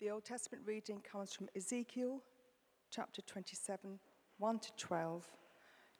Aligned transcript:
The 0.00 0.08
Old 0.08 0.24
Testament 0.24 0.62
reading 0.66 1.02
comes 1.02 1.34
from 1.34 1.50
Ezekiel 1.54 2.22
chapter 2.90 3.20
27, 3.20 3.98
1 4.38 4.58
to 4.58 4.72
12. 4.78 5.26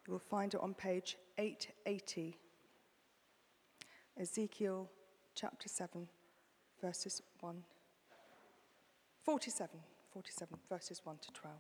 You 0.07 0.13
will 0.15 0.19
find 0.19 0.55
it 0.55 0.61
on 0.63 0.73
page 0.73 1.19
880. 1.37 2.39
Ezekiel 4.19 4.89
chapter 5.35 5.69
7, 5.69 6.09
verses 6.81 7.21
1. 7.41 7.63
47, 9.23 9.69
47, 10.11 10.59
verses 10.71 11.03
1 11.05 11.19
to 11.21 11.33
12. 11.33 11.57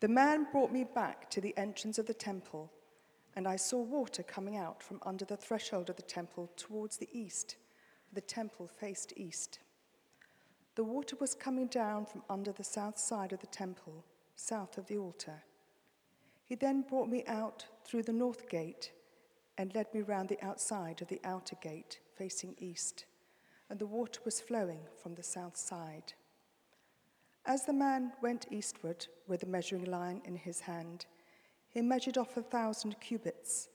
The 0.00 0.08
man 0.08 0.48
brought 0.50 0.72
me 0.72 0.82
back 0.82 1.30
to 1.30 1.40
the 1.40 1.56
entrance 1.56 1.98
of 1.98 2.06
the 2.06 2.12
temple, 2.12 2.72
and 3.36 3.46
I 3.46 3.54
saw 3.54 3.80
water 3.80 4.24
coming 4.24 4.56
out 4.56 4.82
from 4.82 4.98
under 5.06 5.24
the 5.24 5.36
threshold 5.36 5.90
of 5.90 5.94
the 5.94 6.02
temple 6.02 6.50
towards 6.56 6.96
the 6.96 7.08
east. 7.12 7.54
The 8.14 8.20
temple 8.20 8.68
faced 8.68 9.12
east. 9.16 9.58
The 10.76 10.84
water 10.84 11.16
was 11.18 11.34
coming 11.34 11.66
down 11.66 12.06
from 12.06 12.22
under 12.30 12.52
the 12.52 12.62
south 12.62 12.96
side 12.96 13.32
of 13.32 13.40
the 13.40 13.48
temple, 13.48 14.04
south 14.36 14.78
of 14.78 14.86
the 14.86 14.98
altar. 14.98 15.42
He 16.44 16.54
then 16.54 16.82
brought 16.82 17.08
me 17.08 17.24
out 17.26 17.66
through 17.84 18.04
the 18.04 18.12
north 18.12 18.48
gate 18.48 18.92
and 19.58 19.74
led 19.74 19.92
me 19.92 20.02
round 20.02 20.28
the 20.28 20.40
outside 20.44 21.02
of 21.02 21.08
the 21.08 21.20
outer 21.24 21.56
gate 21.60 21.98
facing 22.16 22.54
east, 22.58 23.04
and 23.68 23.80
the 23.80 23.86
water 23.86 24.20
was 24.24 24.40
flowing 24.40 24.80
from 25.02 25.16
the 25.16 25.22
south 25.22 25.56
side. 25.56 26.12
As 27.46 27.64
the 27.64 27.72
man 27.72 28.12
went 28.22 28.46
eastward 28.52 29.08
with 29.26 29.40
the 29.40 29.46
measuring 29.46 29.86
line 29.86 30.22
in 30.24 30.36
his 30.36 30.60
hand, 30.60 31.06
he 31.68 31.82
measured 31.82 32.16
off 32.16 32.36
a 32.36 32.42
thousand 32.42 33.00
cubits 33.00 33.68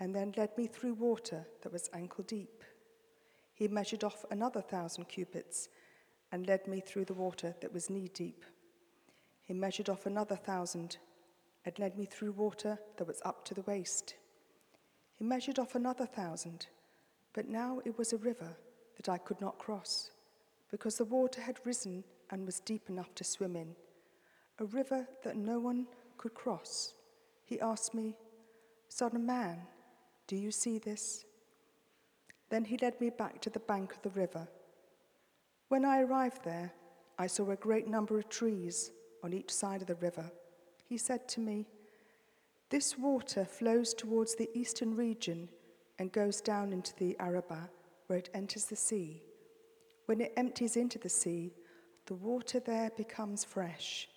and 0.00 0.12
then 0.12 0.34
led 0.36 0.56
me 0.58 0.66
through 0.66 0.94
water 0.94 1.46
that 1.62 1.72
was 1.72 1.88
ankle 1.92 2.24
deep. 2.24 2.64
He 3.54 3.68
measured 3.68 4.04
off 4.04 4.24
another 4.30 4.60
thousand 4.60 5.08
cubits 5.08 5.68
and 6.32 6.46
led 6.46 6.66
me 6.66 6.80
through 6.80 7.04
the 7.04 7.14
water 7.14 7.54
that 7.60 7.72
was 7.72 7.88
knee 7.88 8.10
deep. 8.12 8.44
He 9.42 9.54
measured 9.54 9.88
off 9.88 10.06
another 10.06 10.36
thousand 10.36 10.98
and 11.64 11.78
led 11.78 11.96
me 11.96 12.04
through 12.04 12.32
water 12.32 12.78
that 12.96 13.06
was 13.06 13.22
up 13.24 13.44
to 13.46 13.54
the 13.54 13.62
waist. 13.62 14.14
He 15.12 15.24
measured 15.24 15.58
off 15.58 15.74
another 15.74 16.06
thousand, 16.06 16.66
but 17.32 17.48
now 17.48 17.80
it 17.84 17.96
was 17.96 18.12
a 18.12 18.18
river 18.18 18.56
that 18.96 19.08
I 19.08 19.18
could 19.18 19.40
not 19.40 19.58
cross, 19.58 20.10
because 20.70 20.96
the 20.96 21.04
water 21.04 21.40
had 21.40 21.64
risen 21.64 22.04
and 22.30 22.44
was 22.44 22.60
deep 22.60 22.88
enough 22.88 23.14
to 23.14 23.24
swim 23.24 23.54
in, 23.54 23.76
a 24.58 24.64
river 24.64 25.06
that 25.22 25.36
no 25.36 25.58
one 25.58 25.86
could 26.18 26.34
cross. 26.34 26.94
He 27.44 27.60
asked 27.60 27.94
me, 27.94 28.16
Son 28.88 29.14
of 29.14 29.22
man, 29.22 29.60
do 30.26 30.36
you 30.36 30.50
see 30.50 30.78
this? 30.78 31.24
Then 32.50 32.64
he 32.64 32.78
led 32.78 33.00
me 33.00 33.10
back 33.10 33.40
to 33.42 33.50
the 33.50 33.60
bank 33.60 33.92
of 33.92 34.02
the 34.02 34.20
river. 34.20 34.46
When 35.68 35.84
I 35.84 36.02
arrived 36.02 36.44
there, 36.44 36.72
I 37.18 37.26
saw 37.26 37.50
a 37.50 37.56
great 37.56 37.88
number 37.88 38.18
of 38.18 38.28
trees 38.28 38.90
on 39.22 39.32
each 39.32 39.52
side 39.52 39.80
of 39.80 39.88
the 39.88 39.94
river. 39.96 40.30
He 40.88 40.98
said 40.98 41.28
to 41.28 41.40
me, 41.40 41.66
This 42.70 42.98
water 42.98 43.44
flows 43.44 43.94
towards 43.94 44.34
the 44.34 44.50
eastern 44.54 44.94
region 44.94 45.48
and 45.98 46.12
goes 46.12 46.40
down 46.40 46.72
into 46.72 46.94
the 46.96 47.16
Arabah, 47.18 47.68
where 48.06 48.18
it 48.18 48.30
enters 48.34 48.66
the 48.66 48.76
sea. 48.76 49.22
When 50.06 50.20
it 50.20 50.34
empties 50.36 50.76
into 50.76 50.98
the 50.98 51.08
sea, 51.08 51.54
the 52.06 52.14
water 52.14 52.60
there 52.60 52.90
becomes 52.96 53.44
fresh. 53.44 54.08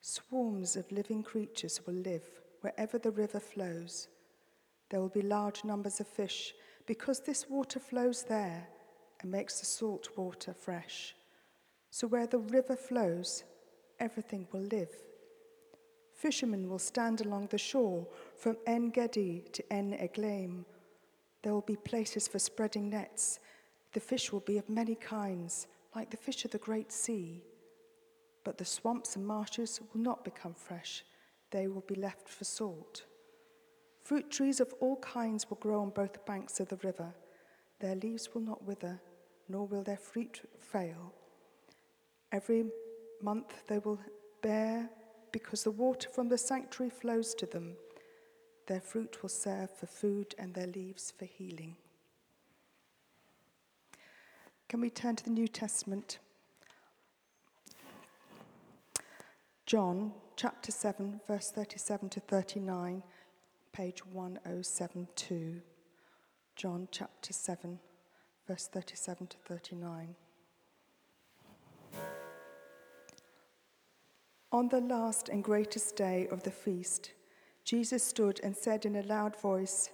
Swarms 0.00 0.76
of 0.76 0.90
living 0.90 1.22
creatures 1.22 1.80
will 1.86 1.94
live 1.94 2.24
wherever 2.62 2.98
the 2.98 3.10
river 3.10 3.40
flows. 3.40 4.08
There 4.88 5.00
will 5.00 5.10
be 5.10 5.22
large 5.22 5.62
numbers 5.64 6.00
of 6.00 6.06
fish 6.06 6.54
because 6.90 7.20
this 7.20 7.48
water 7.48 7.78
flows 7.78 8.24
there 8.24 8.66
and 9.20 9.30
makes 9.30 9.60
the 9.60 9.64
salt 9.64 10.08
water 10.16 10.52
fresh. 10.52 11.14
So 11.88 12.08
where 12.08 12.26
the 12.26 12.40
river 12.40 12.74
flows, 12.74 13.44
everything 14.00 14.48
will 14.50 14.62
live. 14.62 14.92
Fishermen 16.16 16.68
will 16.68 16.80
stand 16.80 17.20
along 17.20 17.46
the 17.46 17.58
shore 17.58 18.08
from 18.36 18.56
En 18.66 18.90
Gedi 18.90 19.44
to 19.52 19.62
En 19.72 19.92
Eglaim. 19.92 20.64
There 21.44 21.52
will 21.52 21.60
be 21.74 21.76
places 21.76 22.26
for 22.26 22.40
spreading 22.40 22.90
nets. 22.90 23.38
The 23.92 24.00
fish 24.00 24.32
will 24.32 24.40
be 24.40 24.58
of 24.58 24.68
many 24.68 24.96
kinds, 24.96 25.68
like 25.94 26.10
the 26.10 26.16
fish 26.16 26.44
of 26.44 26.50
the 26.50 26.58
great 26.58 26.90
sea. 26.90 27.44
But 28.42 28.58
the 28.58 28.64
swamps 28.64 29.14
and 29.14 29.24
marshes 29.24 29.80
will 29.80 30.00
not 30.00 30.24
become 30.24 30.54
fresh, 30.54 31.04
they 31.52 31.68
will 31.68 31.84
be 31.86 31.94
left 31.94 32.28
for 32.28 32.42
salt. 32.42 33.04
Fruit 34.10 34.28
trees 34.28 34.58
of 34.58 34.74
all 34.80 34.96
kinds 34.96 35.48
will 35.48 35.56
grow 35.58 35.82
on 35.82 35.90
both 35.90 36.26
banks 36.26 36.58
of 36.58 36.66
the 36.66 36.80
river. 36.82 37.14
Their 37.78 37.94
leaves 37.94 38.34
will 38.34 38.40
not 38.40 38.66
wither, 38.66 39.00
nor 39.48 39.68
will 39.68 39.84
their 39.84 39.96
fruit 39.96 40.40
fail. 40.58 41.14
Every 42.32 42.64
month 43.22 43.68
they 43.68 43.78
will 43.78 44.00
bear 44.42 44.90
because 45.30 45.62
the 45.62 45.70
water 45.70 46.08
from 46.08 46.28
the 46.28 46.38
sanctuary 46.38 46.90
flows 46.90 47.36
to 47.36 47.46
them. 47.46 47.76
Their 48.66 48.80
fruit 48.80 49.22
will 49.22 49.28
serve 49.28 49.70
for 49.70 49.86
food 49.86 50.34
and 50.40 50.54
their 50.54 50.66
leaves 50.66 51.12
for 51.16 51.26
healing. 51.26 51.76
Can 54.68 54.80
we 54.80 54.90
turn 54.90 55.14
to 55.14 55.24
the 55.24 55.30
New 55.30 55.46
Testament? 55.46 56.18
John 59.66 60.10
chapter 60.34 60.72
7, 60.72 61.20
verse 61.28 61.52
37 61.52 62.08
to 62.08 62.18
39, 62.18 63.04
page 63.72 64.04
1072. 64.04 65.60
John 66.56 66.88
chapter 66.90 67.32
7, 67.32 67.78
verse 68.46 68.66
37 68.66 69.28
to 69.28 69.36
39. 69.46 70.14
On 74.52 74.68
the 74.68 74.80
last 74.80 75.28
and 75.28 75.44
greatest 75.44 75.94
day 75.94 76.26
of 76.30 76.42
the 76.42 76.50
feast, 76.50 77.12
Jesus 77.64 78.02
stood 78.02 78.40
and 78.42 78.56
said 78.56 78.84
in 78.84 78.96
a 78.96 79.02
loud 79.02 79.40
voice, 79.40 79.90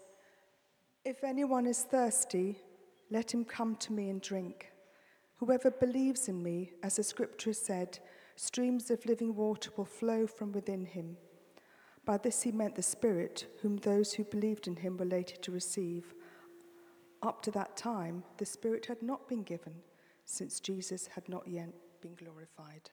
If 1.04 1.22
anyone 1.22 1.66
is 1.66 1.82
thirsty, 1.82 2.58
let 3.10 3.32
him 3.32 3.44
come 3.44 3.76
to 3.76 3.92
me 3.92 4.08
and 4.08 4.20
drink. 4.20 4.72
Whoever 5.36 5.70
believes 5.70 6.28
in 6.28 6.42
me, 6.42 6.72
as 6.82 6.96
the 6.96 7.02
scripture 7.02 7.52
said, 7.52 7.98
streams 8.36 8.90
of 8.90 9.04
living 9.04 9.36
water 9.36 9.70
will 9.76 9.84
flow 9.84 10.26
from 10.26 10.52
within 10.52 10.86
him. 10.86 11.18
By 12.06 12.16
this 12.18 12.42
he 12.42 12.52
meant 12.52 12.76
the 12.76 12.82
Spirit, 12.82 13.46
whom 13.60 13.78
those 13.78 14.14
who 14.14 14.22
believed 14.22 14.68
in 14.68 14.76
him 14.76 14.96
were 14.96 15.04
later 15.04 15.36
to 15.38 15.50
receive. 15.50 16.14
Up 17.20 17.42
to 17.42 17.50
that 17.50 17.76
time, 17.76 18.22
the 18.38 18.46
Spirit 18.46 18.86
had 18.86 19.02
not 19.02 19.28
been 19.28 19.42
given, 19.42 19.74
since 20.24 20.60
Jesus 20.60 21.08
had 21.08 21.28
not 21.28 21.48
yet 21.48 21.68
been 22.00 22.14
glorified. 22.14 22.90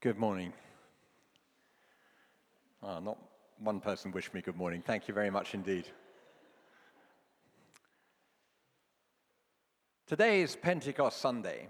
Good 0.00 0.18
morning. 0.18 0.54
Ah, 2.82 3.00
not 3.00 3.18
one 3.58 3.80
person 3.80 4.10
wished 4.10 4.32
me 4.32 4.40
good 4.40 4.56
morning. 4.56 4.82
Thank 4.84 5.08
you 5.08 5.14
very 5.14 5.30
much 5.30 5.52
indeed. 5.52 5.86
Today 10.06 10.40
is 10.40 10.56
Pentecost 10.56 11.18
Sunday, 11.18 11.68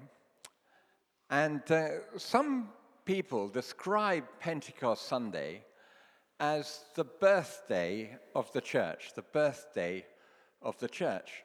and 1.31 1.62
uh, 1.72 1.88
some 2.16 2.69
people 3.04 3.48
describe 3.48 4.25
Pentecost 4.41 5.06
Sunday 5.06 5.65
as 6.41 6.81
the 6.94 7.04
birthday 7.04 8.16
of 8.34 8.53
the 8.53 8.60
church, 8.60 9.12
the 9.15 9.22
birthday 9.22 10.04
of 10.62 10.78
the 10.78 10.88
church. 10.88 11.44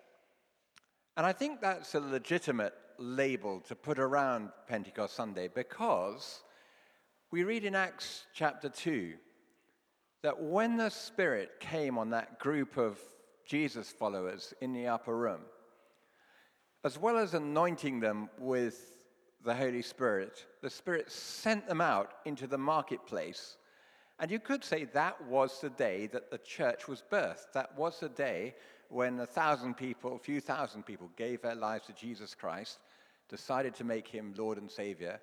And 1.17 1.25
I 1.25 1.33
think 1.33 1.59
that's 1.59 1.95
a 1.95 1.99
legitimate 1.99 2.73
label 2.97 3.59
to 3.61 3.75
put 3.75 3.99
around 3.99 4.49
Pentecost 4.67 5.15
Sunday 5.15 5.49
because 5.53 6.41
we 7.31 7.43
read 7.43 7.65
in 7.65 7.75
Acts 7.75 8.25
chapter 8.33 8.69
2 8.69 9.13
that 10.23 10.41
when 10.41 10.77
the 10.77 10.89
Spirit 10.89 11.59
came 11.59 11.97
on 11.97 12.09
that 12.09 12.39
group 12.39 12.77
of 12.77 12.99
Jesus 13.45 13.89
followers 13.89 14.53
in 14.61 14.73
the 14.73 14.87
upper 14.87 15.15
room, 15.15 15.41
as 16.83 16.97
well 16.97 17.17
as 17.17 17.33
anointing 17.33 18.00
them 18.00 18.29
with 18.38 18.99
the 19.44 19.56
Holy 19.56 19.81
Spirit, 19.81 20.45
the 20.62 20.69
Spirit 20.69 21.12
sent 21.12 21.68
them 21.68 21.81
out 21.81 22.13
into 22.25 22.47
the 22.47 22.57
marketplace. 22.57 23.57
And 24.19 24.30
you 24.30 24.39
could 24.39 24.63
say 24.63 24.83
that 24.86 25.24
was 25.25 25.62
the 25.62 25.69
day 25.69 26.07
that 26.07 26.30
the 26.30 26.39
church 26.39 26.88
was 26.88 27.03
birthed. 27.09 27.53
That 27.53 27.77
was 27.77 28.00
the 28.00 28.09
day 28.09 28.56
when 28.89 29.19
a 29.19 29.25
thousand 29.25 29.75
people, 29.75 30.15
a 30.15 30.19
few 30.19 30.41
thousand 30.41 30.86
people, 30.86 31.09
gave 31.15 31.41
their 31.41 31.56
lives 31.56 31.86
to 31.86 31.94
Jesus 31.94 32.36
Christ, 32.36 32.80
decided 33.30 33.75
to 33.75 33.83
make 33.83 34.07
him 34.07 34.33
Lord 34.38 34.57
and 34.57 34.69
Savior. 34.69 35.21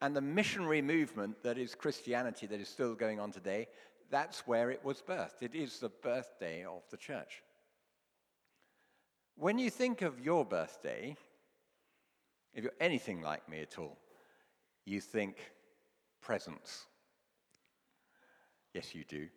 And 0.00 0.16
the 0.16 0.20
missionary 0.20 0.80
movement 0.80 1.42
that 1.42 1.58
is 1.58 1.74
Christianity, 1.74 2.46
that 2.46 2.60
is 2.60 2.68
still 2.68 2.94
going 2.94 3.20
on 3.20 3.32
today, 3.32 3.68
that's 4.10 4.46
where 4.46 4.70
it 4.70 4.82
was 4.82 5.02
birthed. 5.02 5.42
It 5.42 5.54
is 5.54 5.78
the 5.78 5.90
birthday 5.90 6.64
of 6.64 6.82
the 6.90 6.96
church. 6.96 7.42
When 9.36 9.58
you 9.58 9.70
think 9.70 10.02
of 10.02 10.20
your 10.20 10.44
birthday, 10.44 11.16
if 12.58 12.64
you're 12.64 12.72
anything 12.80 13.22
like 13.22 13.48
me 13.48 13.60
at 13.60 13.78
all, 13.78 13.96
you 14.84 15.00
think 15.00 15.52
presents. 16.20 16.86
Yes, 18.74 18.96
you 18.96 19.04
do. 19.04 19.28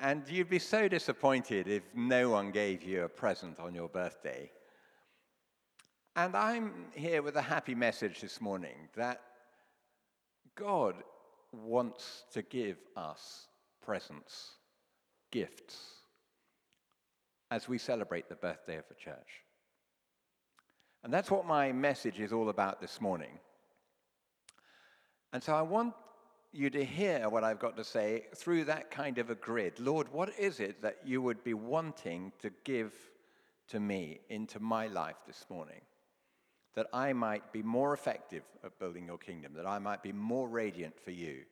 And 0.00 0.28
you'd 0.28 0.50
be 0.50 0.58
so 0.58 0.88
disappointed 0.88 1.68
if 1.68 1.84
no 1.94 2.28
one 2.28 2.50
gave 2.50 2.82
you 2.82 3.04
a 3.04 3.08
present 3.08 3.60
on 3.60 3.72
your 3.72 3.88
birthday. 3.88 4.50
And 6.16 6.34
I'm 6.36 6.86
here 6.92 7.22
with 7.22 7.36
a 7.36 7.42
happy 7.42 7.76
message 7.76 8.20
this 8.20 8.40
morning 8.40 8.88
that 8.96 9.20
God 10.56 10.96
wants 11.52 12.24
to 12.32 12.42
give 12.42 12.78
us 12.96 13.46
presents, 13.80 14.54
gifts, 15.30 15.76
as 17.52 17.68
we 17.68 17.78
celebrate 17.78 18.28
the 18.28 18.34
birthday 18.34 18.76
of 18.76 18.88
the 18.88 18.96
church. 18.96 19.44
And 21.02 21.12
that's 21.12 21.30
what 21.30 21.46
my 21.46 21.72
message 21.72 22.20
is 22.20 22.32
all 22.32 22.50
about 22.50 22.80
this 22.80 23.00
morning. 23.00 23.38
And 25.32 25.42
so 25.42 25.54
I 25.54 25.62
want 25.62 25.94
you 26.52 26.68
to 26.70 26.84
hear 26.84 27.28
what 27.28 27.44
I've 27.44 27.60
got 27.60 27.76
to 27.76 27.84
say 27.84 28.26
through 28.34 28.64
that 28.64 28.90
kind 28.90 29.18
of 29.18 29.30
a 29.30 29.34
grid. 29.34 29.78
Lord, 29.78 30.08
what 30.12 30.36
is 30.38 30.60
it 30.60 30.82
that 30.82 30.98
you 31.04 31.22
would 31.22 31.44
be 31.44 31.54
wanting 31.54 32.32
to 32.40 32.50
give 32.64 32.92
to 33.68 33.78
me 33.78 34.20
into 34.28 34.58
my 34.58 34.88
life 34.88 35.16
this 35.26 35.46
morning? 35.48 35.80
That 36.74 36.88
I 36.92 37.12
might 37.12 37.52
be 37.52 37.62
more 37.62 37.94
effective 37.94 38.42
at 38.64 38.78
building 38.78 39.06
your 39.06 39.18
kingdom, 39.18 39.52
that 39.54 39.66
I 39.66 39.78
might 39.78 40.02
be 40.02 40.12
more 40.12 40.48
radiant 40.48 40.98
for 41.00 41.12
you. 41.12 41.42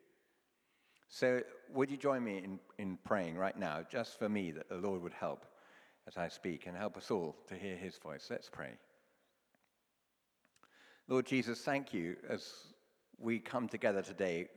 So, 1.08 1.42
would 1.72 1.90
you 1.90 1.96
join 1.96 2.22
me 2.22 2.38
in, 2.38 2.58
in 2.78 2.98
praying 3.04 3.36
right 3.36 3.58
now, 3.58 3.84
just 3.90 4.18
for 4.18 4.28
me, 4.28 4.50
that 4.50 4.68
the 4.68 4.76
Lord 4.76 5.02
would 5.02 5.14
help 5.14 5.46
as 6.06 6.18
I 6.18 6.28
speak 6.28 6.66
and 6.66 6.76
help 6.76 6.96
us 6.98 7.10
all 7.10 7.34
to 7.48 7.54
hear 7.54 7.76
his 7.76 7.96
voice? 7.96 8.26
Let's 8.30 8.50
pray. 8.50 8.72
Lord 11.10 11.25
Jesus, 11.25 11.60
thank 11.60 11.94
you 11.94 12.16
as 12.28 12.52
we 13.19 13.38
come 13.38 13.66
together 13.66 14.02
today. 14.02 14.49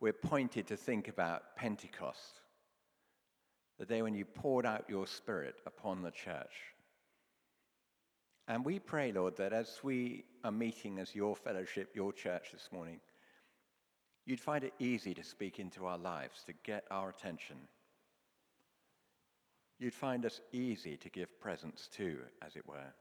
We're 0.00 0.12
pointed 0.12 0.66
to 0.66 0.76
think 0.76 1.08
about 1.08 1.56
Pentecost, 1.56 2.40
the 3.78 3.86
day 3.86 4.02
when 4.02 4.14
you 4.14 4.26
poured 4.26 4.66
out 4.66 4.84
your 4.86 5.06
Spirit 5.06 5.54
upon 5.66 6.02
the 6.02 6.10
church. 6.10 6.52
And 8.48 8.66
we 8.66 8.78
pray, 8.78 9.12
Lord, 9.12 9.38
that 9.38 9.54
as 9.54 9.80
we 9.82 10.24
are 10.44 10.52
meeting 10.52 10.98
as 10.98 11.14
your 11.14 11.34
fellowship, 11.34 11.92
your 11.94 12.12
church 12.12 12.52
this 12.52 12.68
morning, 12.70 13.00
you'd 14.26 14.40
find 14.40 14.62
it 14.62 14.74
easy 14.78 15.14
to 15.14 15.24
speak 15.24 15.58
into 15.58 15.86
our 15.86 15.96
lives, 15.96 16.44
to 16.44 16.52
get 16.64 16.84
our 16.90 17.08
attention. 17.08 17.56
You'd 19.78 19.94
find 19.94 20.26
us 20.26 20.42
easy 20.52 20.98
to 20.98 21.08
give 21.08 21.40
presents 21.40 21.88
to, 21.96 22.18
as 22.46 22.56
it 22.56 22.68
were. 22.68 22.92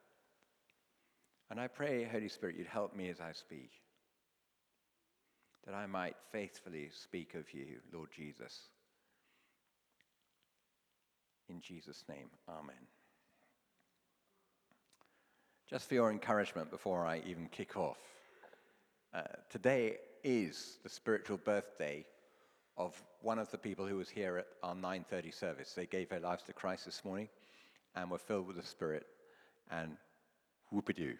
And 1.53 1.61
I 1.61 1.67
pray, 1.67 2.03
Holy 2.03 2.29
Spirit, 2.29 2.55
you'd 2.57 2.65
help 2.65 2.95
me 2.95 3.09
as 3.09 3.21
I 3.21 3.31
speak, 3.31 3.69
that 5.67 5.75
I 5.75 5.85
might 5.85 6.15
faithfully 6.31 6.89
speak 6.91 7.35
of 7.35 7.53
you, 7.53 7.77
Lord 7.93 8.09
Jesus. 8.11 8.59
In 11.47 11.61
Jesus' 11.61 12.05
name, 12.09 12.31
amen. 12.49 12.87
Just 15.69 15.87
for 15.87 15.93
your 15.93 16.09
encouragement 16.09 16.71
before 16.71 17.05
I 17.05 17.21
even 17.23 17.47
kick 17.49 17.77
off, 17.77 17.99
uh, 19.13 19.21
today 19.51 19.97
is 20.23 20.79
the 20.81 20.89
spiritual 20.89 21.37
birthday 21.37 22.03
of 22.77 22.99
one 23.21 23.37
of 23.37 23.51
the 23.51 23.59
people 23.59 23.85
who 23.85 23.97
was 23.97 24.09
here 24.09 24.39
at 24.39 24.47
our 24.63 24.73
9:30 24.73 25.29
service. 25.29 25.75
They 25.75 25.85
gave 25.85 26.09
their 26.09 26.19
lives 26.19 26.41
to 26.45 26.53
Christ 26.53 26.85
this 26.85 27.05
morning 27.05 27.29
and 27.93 28.09
were 28.09 28.17
filled 28.17 28.47
with 28.47 28.55
the 28.55 28.63
Spirit. 28.63 29.05
And 29.69 29.99
whoop-a-doo. 30.71 31.15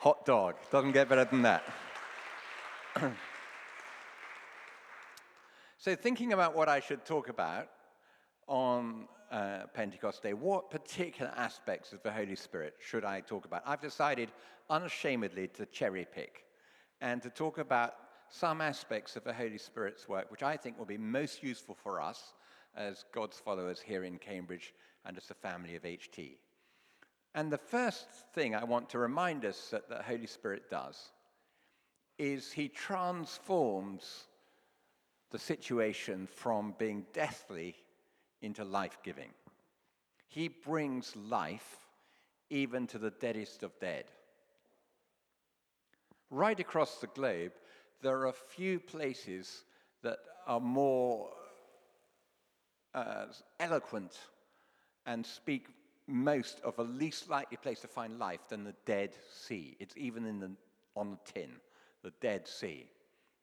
Hot 0.00 0.24
dog. 0.24 0.54
Doesn't 0.72 0.92
get 0.92 1.10
better 1.10 1.26
than 1.26 1.42
that. 1.42 1.62
so, 5.76 5.94
thinking 5.94 6.32
about 6.32 6.56
what 6.56 6.70
I 6.70 6.80
should 6.80 7.04
talk 7.04 7.28
about 7.28 7.68
on 8.46 9.08
uh, 9.30 9.64
Pentecost 9.74 10.22
Day, 10.22 10.32
what 10.32 10.70
particular 10.70 11.30
aspects 11.36 11.92
of 11.92 12.02
the 12.02 12.10
Holy 12.10 12.34
Spirit 12.34 12.76
should 12.80 13.04
I 13.04 13.20
talk 13.20 13.44
about? 13.44 13.62
I've 13.66 13.82
decided 13.82 14.30
unashamedly 14.70 15.48
to 15.48 15.66
cherry 15.66 16.06
pick 16.10 16.46
and 17.02 17.20
to 17.20 17.28
talk 17.28 17.58
about 17.58 17.96
some 18.30 18.62
aspects 18.62 19.16
of 19.16 19.24
the 19.24 19.34
Holy 19.34 19.58
Spirit's 19.58 20.08
work, 20.08 20.30
which 20.30 20.42
I 20.42 20.56
think 20.56 20.78
will 20.78 20.86
be 20.86 20.96
most 20.96 21.42
useful 21.42 21.74
for 21.74 22.00
us 22.00 22.32
as 22.74 23.04
God's 23.12 23.38
followers 23.38 23.82
here 23.82 24.04
in 24.04 24.16
Cambridge 24.16 24.72
and 25.04 25.14
as 25.18 25.26
the 25.26 25.34
family 25.34 25.76
of 25.76 25.82
HT. 25.82 26.36
And 27.34 27.50
the 27.50 27.58
first 27.58 28.06
thing 28.34 28.54
I 28.54 28.64
want 28.64 28.90
to 28.90 28.98
remind 28.98 29.44
us 29.44 29.68
that 29.70 29.88
the 29.88 30.02
Holy 30.02 30.26
Spirit 30.26 30.68
does 30.70 31.10
is 32.18 32.52
he 32.52 32.68
transforms 32.68 34.24
the 35.30 35.38
situation 35.38 36.26
from 36.26 36.74
being 36.78 37.06
deathly 37.12 37.76
into 38.42 38.64
life 38.64 38.98
giving. 39.04 39.30
He 40.28 40.48
brings 40.48 41.14
life 41.16 41.86
even 42.50 42.86
to 42.88 42.98
the 42.98 43.10
deadest 43.10 43.62
of 43.62 43.78
dead. 43.78 44.04
Right 46.30 46.58
across 46.58 46.98
the 46.98 47.06
globe, 47.08 47.52
there 48.02 48.26
are 48.26 48.32
few 48.32 48.80
places 48.80 49.64
that 50.02 50.18
are 50.46 50.60
more 50.60 51.30
uh, 52.94 53.26
eloquent 53.60 54.18
and 55.06 55.24
speak 55.24 55.68
most 56.10 56.60
of 56.64 56.78
a 56.78 56.82
least 56.82 57.30
likely 57.30 57.56
place 57.56 57.80
to 57.80 57.88
find 57.88 58.18
life 58.18 58.40
than 58.48 58.64
the 58.64 58.74
Dead 58.86 59.10
Sea. 59.32 59.76
It's 59.80 59.94
even 59.96 60.26
in 60.26 60.40
the, 60.40 60.50
on 60.96 61.10
the 61.10 61.32
tin, 61.32 61.50
the 62.02 62.12
Dead 62.20 62.46
Sea. 62.46 62.86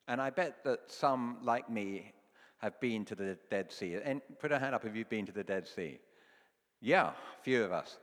And 0.08 0.22
I 0.22 0.30
bet 0.30 0.64
that 0.64 0.92
some, 0.92 1.38
like 1.44 1.70
me, 1.70 2.14
have 2.60 2.80
been 2.80 3.06
to 3.06 3.16
the 3.16 3.38
Dead 3.50 3.72
Sea. 3.72 3.98
And 4.04 4.22
put 4.40 4.52
a 4.52 4.60
hand 4.60 4.74
up 4.74 4.86
if 4.86 4.96
you've 4.96 5.10
been 5.10 5.26
to 5.26 5.32
the 5.32 5.44
Dead 5.44 5.68
Sea. 5.68 6.00
Yeah, 6.82 7.08
a 7.08 7.44
few 7.44 7.64
of 7.64 7.72
us. 7.72 7.98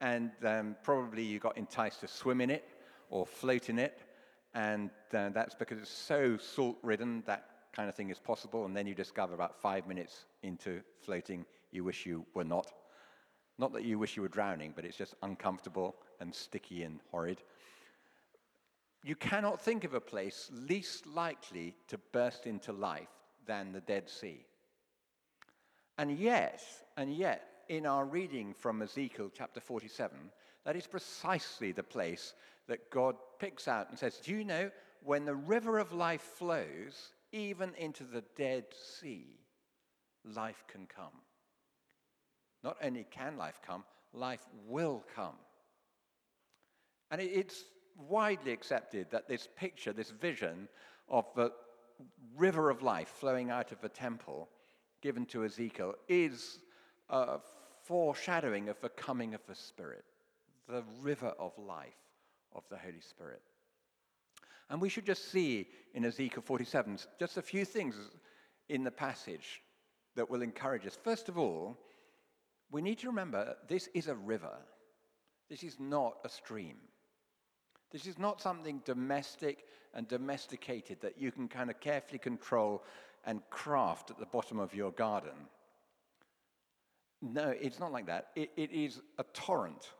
And 0.00 0.30
um, 0.44 0.76
probably 0.82 1.22
you 1.22 1.38
got 1.38 1.56
enticed 1.56 2.00
to 2.00 2.08
swim 2.08 2.40
in 2.40 2.50
it 2.50 2.68
or 3.10 3.26
float 3.26 3.70
in 3.70 3.78
it. 3.78 3.98
And 4.54 4.90
uh, 5.12 5.30
that's 5.30 5.54
because 5.54 5.78
it's 5.78 5.90
so 5.90 6.36
salt 6.36 6.78
ridden, 6.82 7.22
that 7.26 7.48
kind 7.72 7.88
of 7.88 7.94
thing 7.94 8.10
is 8.10 8.18
possible. 8.18 8.64
And 8.64 8.76
then 8.76 8.86
you 8.86 8.94
discover 8.94 9.34
about 9.34 9.60
five 9.60 9.86
minutes 9.86 10.24
into 10.42 10.80
floating, 11.00 11.44
you 11.72 11.84
wish 11.84 12.06
you 12.06 12.24
were 12.34 12.44
not. 12.44 12.70
Not 13.58 13.72
that 13.72 13.84
you 13.84 13.98
wish 13.98 14.16
you 14.16 14.22
were 14.22 14.28
drowning, 14.28 14.72
but 14.74 14.84
it's 14.84 14.96
just 14.96 15.14
uncomfortable 15.22 15.96
and 16.20 16.34
sticky 16.34 16.82
and 16.82 17.00
horrid. 17.10 17.42
You 19.02 19.16
cannot 19.16 19.60
think 19.60 19.84
of 19.84 19.94
a 19.94 20.00
place 20.00 20.50
least 20.52 21.06
likely 21.06 21.74
to 21.88 21.98
burst 22.12 22.46
into 22.46 22.72
life 22.72 23.08
than 23.46 23.72
the 23.72 23.80
Dead 23.80 24.08
Sea. 24.08 24.44
And 25.98 26.18
yet, 26.18 26.60
and 26.96 27.14
yet, 27.14 27.42
in 27.68 27.86
our 27.86 28.04
reading 28.04 28.52
from 28.52 28.82
Ezekiel 28.82 29.30
chapter 29.36 29.60
47, 29.60 30.16
that 30.64 30.76
is 30.76 30.86
precisely 30.86 31.72
the 31.72 31.82
place 31.82 32.34
that 32.68 32.90
God 32.90 33.16
picks 33.38 33.68
out 33.68 33.88
and 33.88 33.98
says, 33.98 34.18
Do 34.18 34.32
you 34.32 34.44
know, 34.44 34.70
when 35.02 35.24
the 35.24 35.34
river 35.34 35.78
of 35.78 35.92
life 35.92 36.22
flows, 36.22 37.12
even 37.32 37.74
into 37.74 38.04
the 38.04 38.24
Dead 38.36 38.64
Sea, 39.00 39.38
life 40.24 40.64
can 40.68 40.86
come. 40.86 41.12
Not 42.66 42.78
only 42.82 43.06
can 43.12 43.36
life 43.36 43.60
come, 43.64 43.84
life 44.12 44.44
will 44.66 45.04
come. 45.14 45.36
And 47.12 47.20
it's 47.20 47.62
widely 48.08 48.50
accepted 48.50 49.06
that 49.12 49.28
this 49.28 49.48
picture, 49.54 49.92
this 49.92 50.10
vision 50.10 50.66
of 51.08 51.26
the 51.36 51.52
river 52.36 52.68
of 52.68 52.82
life 52.82 53.06
flowing 53.06 53.50
out 53.50 53.70
of 53.70 53.80
the 53.80 53.88
temple 53.88 54.48
given 55.00 55.26
to 55.26 55.44
Ezekiel 55.44 55.94
is 56.08 56.58
a 57.08 57.38
foreshadowing 57.84 58.68
of 58.68 58.80
the 58.80 58.88
coming 58.88 59.32
of 59.32 59.46
the 59.46 59.54
Spirit, 59.54 60.04
the 60.68 60.82
river 61.00 61.34
of 61.38 61.52
life 61.56 61.94
of 62.52 62.64
the 62.68 62.76
Holy 62.76 63.00
Spirit. 63.00 63.42
And 64.70 64.80
we 64.80 64.88
should 64.88 65.06
just 65.06 65.30
see 65.30 65.68
in 65.94 66.04
Ezekiel 66.04 66.42
47 66.44 66.98
just 67.20 67.36
a 67.36 67.42
few 67.42 67.64
things 67.64 67.94
in 68.68 68.82
the 68.82 68.90
passage 68.90 69.62
that 70.16 70.28
will 70.28 70.42
encourage 70.42 70.84
us. 70.84 70.98
First 71.00 71.28
of 71.28 71.38
all, 71.38 71.78
we 72.76 72.82
need 72.82 72.98
to 72.98 73.06
remember 73.06 73.56
this 73.68 73.88
is 73.94 74.06
a 74.06 74.14
river. 74.14 74.54
This 75.48 75.62
is 75.62 75.80
not 75.80 76.18
a 76.26 76.28
stream. 76.28 76.76
This 77.90 78.04
is 78.04 78.18
not 78.18 78.42
something 78.42 78.82
domestic 78.84 79.64
and 79.94 80.06
domesticated 80.06 81.00
that 81.00 81.18
you 81.18 81.32
can 81.32 81.48
kind 81.48 81.70
of 81.70 81.80
carefully 81.80 82.18
control 82.18 82.84
and 83.24 83.40
craft 83.48 84.10
at 84.10 84.18
the 84.18 84.26
bottom 84.26 84.58
of 84.58 84.74
your 84.74 84.90
garden. 84.90 85.48
No, 87.22 87.48
it's 87.48 87.80
not 87.80 87.92
like 87.92 88.04
that. 88.08 88.26
it, 88.36 88.50
it 88.58 88.70
is 88.72 89.00
a 89.16 89.24
torrent. 89.32 89.92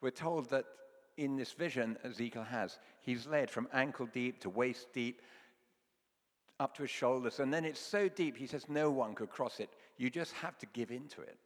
We're 0.00 0.10
told 0.10 0.50
that 0.50 0.66
in 1.16 1.34
this 1.34 1.50
vision 1.50 1.98
Ezekiel 2.04 2.44
has, 2.44 2.78
he's 3.00 3.26
led 3.26 3.50
from 3.50 3.66
ankle 3.72 4.06
deep 4.06 4.40
to 4.42 4.50
waist 4.50 4.86
deep, 4.92 5.20
up 6.60 6.76
to 6.76 6.82
his 6.82 6.92
shoulders, 6.92 7.40
and 7.40 7.52
then 7.52 7.64
it's 7.64 7.80
so 7.80 8.08
deep 8.08 8.36
he 8.36 8.46
says 8.46 8.68
no 8.68 8.88
one 8.88 9.16
could 9.16 9.30
cross 9.30 9.58
it. 9.58 9.70
You 9.96 10.10
just 10.10 10.32
have 10.34 10.56
to 10.58 10.66
give 10.66 10.92
in 10.92 11.08
to 11.08 11.22
it. 11.22 11.38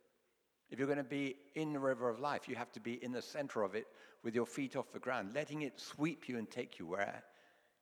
If 0.71 0.79
you're 0.79 0.89
going 0.89 0.99
to 0.99 1.05
be 1.05 1.37
in 1.55 1.73
the 1.73 1.79
river 1.79 2.09
of 2.09 2.19
life, 2.19 2.49
you 2.49 2.57
have 2.57 2.73
to 2.73 2.81
be 2.81 3.03
in 3.05 3.13
the 3.13 3.23
center 3.23 3.63
of 3.63 3.75
it 3.75 3.87
with 4.23 4.35
your 4.35 4.47
feet 4.47 4.75
off 4.75 4.93
the 4.93 4.99
ground, 4.99 5.33
letting 5.35 5.63
it 5.63 5.79
sweep 5.79 6.29
you 6.29 6.39
and 6.39 6.51
take 6.51 6.79
you 6.79 6.87
where 6.87 7.23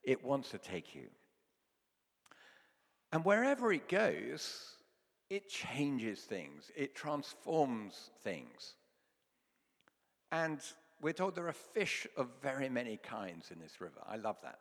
it 0.02 0.22
wants 0.22 0.50
to 0.50 0.58
take 0.58 0.94
you. 0.94 1.06
And 3.12 3.24
wherever 3.24 3.72
it 3.72 3.88
goes, 3.88 4.74
it 5.30 5.48
changes 5.48 6.20
things, 6.20 6.70
it 6.76 6.94
transforms 6.94 8.10
things. 8.22 8.74
And 10.30 10.60
we're 11.00 11.12
told 11.12 11.34
there 11.34 11.48
are 11.48 11.52
fish 11.52 12.06
of 12.16 12.28
very 12.42 12.68
many 12.68 12.98
kinds 12.98 13.50
in 13.50 13.60
this 13.60 13.80
river. 13.80 14.00
I 14.06 14.16
love 14.16 14.36
that. 14.42 14.58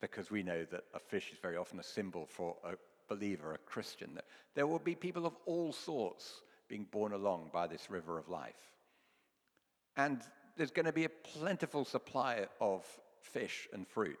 Because 0.00 0.30
we 0.30 0.42
know 0.42 0.64
that 0.70 0.84
a 0.94 0.98
fish 0.98 1.30
is 1.32 1.38
very 1.38 1.56
often 1.56 1.78
a 1.78 1.84
symbol 1.84 2.26
for 2.26 2.56
a 2.64 2.74
believer, 3.08 3.52
a 3.52 3.58
Christian. 3.58 4.18
There 4.54 4.66
will 4.66 4.78
be 4.78 4.94
people 4.94 5.26
of 5.26 5.36
all 5.44 5.72
sorts 5.72 6.42
being 6.72 6.86
borne 6.90 7.12
along 7.12 7.50
by 7.52 7.66
this 7.66 7.90
river 7.90 8.18
of 8.18 8.30
life. 8.30 8.72
And 9.98 10.22
there's 10.56 10.70
going 10.70 10.86
to 10.86 10.92
be 10.92 11.04
a 11.04 11.10
plentiful 11.10 11.84
supply 11.84 12.46
of 12.62 12.82
fish 13.20 13.68
and 13.74 13.86
fruit. 13.86 14.18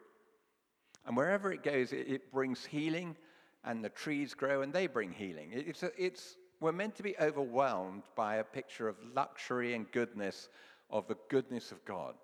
And 1.06 1.16
wherever 1.16 1.50
it 1.50 1.62
goes, 1.62 1.94
it, 1.94 2.06
it 2.08 2.30
brings 2.30 2.62
healing, 2.62 3.16
and 3.64 3.82
the 3.82 3.88
trees 3.88 4.34
grow 4.34 4.60
and 4.60 4.70
they 4.70 4.86
bring 4.86 5.12
healing. 5.12 5.48
It's, 5.50 5.82
a, 5.82 5.92
it's, 5.96 6.36
we're 6.60 6.72
meant 6.72 6.94
to 6.96 7.02
be 7.02 7.16
overwhelmed 7.18 8.02
by 8.16 8.36
a 8.36 8.44
picture 8.44 8.86
of 8.86 8.96
luxury 9.14 9.72
and 9.72 9.90
goodness, 9.90 10.50
of 10.90 11.08
the 11.08 11.16
goodness 11.30 11.72
of 11.72 11.82
God. 11.86 12.16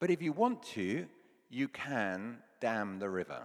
But 0.00 0.10
if 0.10 0.22
you 0.22 0.32
want 0.32 0.62
to, 0.74 1.04
you 1.50 1.68
can 1.68 2.38
dam 2.58 3.00
the 3.00 3.10
river. 3.10 3.42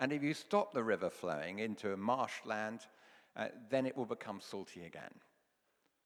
And 0.00 0.12
if 0.12 0.22
you 0.22 0.34
stop 0.34 0.74
the 0.74 0.84
river 0.84 1.08
flowing 1.08 1.60
into 1.60 1.94
a 1.94 1.96
marshland, 1.96 2.80
uh, 3.36 3.48
then 3.70 3.86
it 3.86 3.96
will 3.96 4.06
become 4.06 4.40
salty 4.40 4.84
again. 4.84 5.14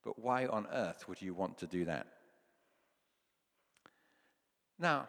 But 0.04 0.18
why 0.18 0.47
on 0.47 0.66
earth 0.73 1.09
would 1.09 1.21
you 1.21 1.35
want 1.35 1.59
to 1.59 1.66
do 1.66 1.85
that? 1.87 2.06
Now, 4.78 5.09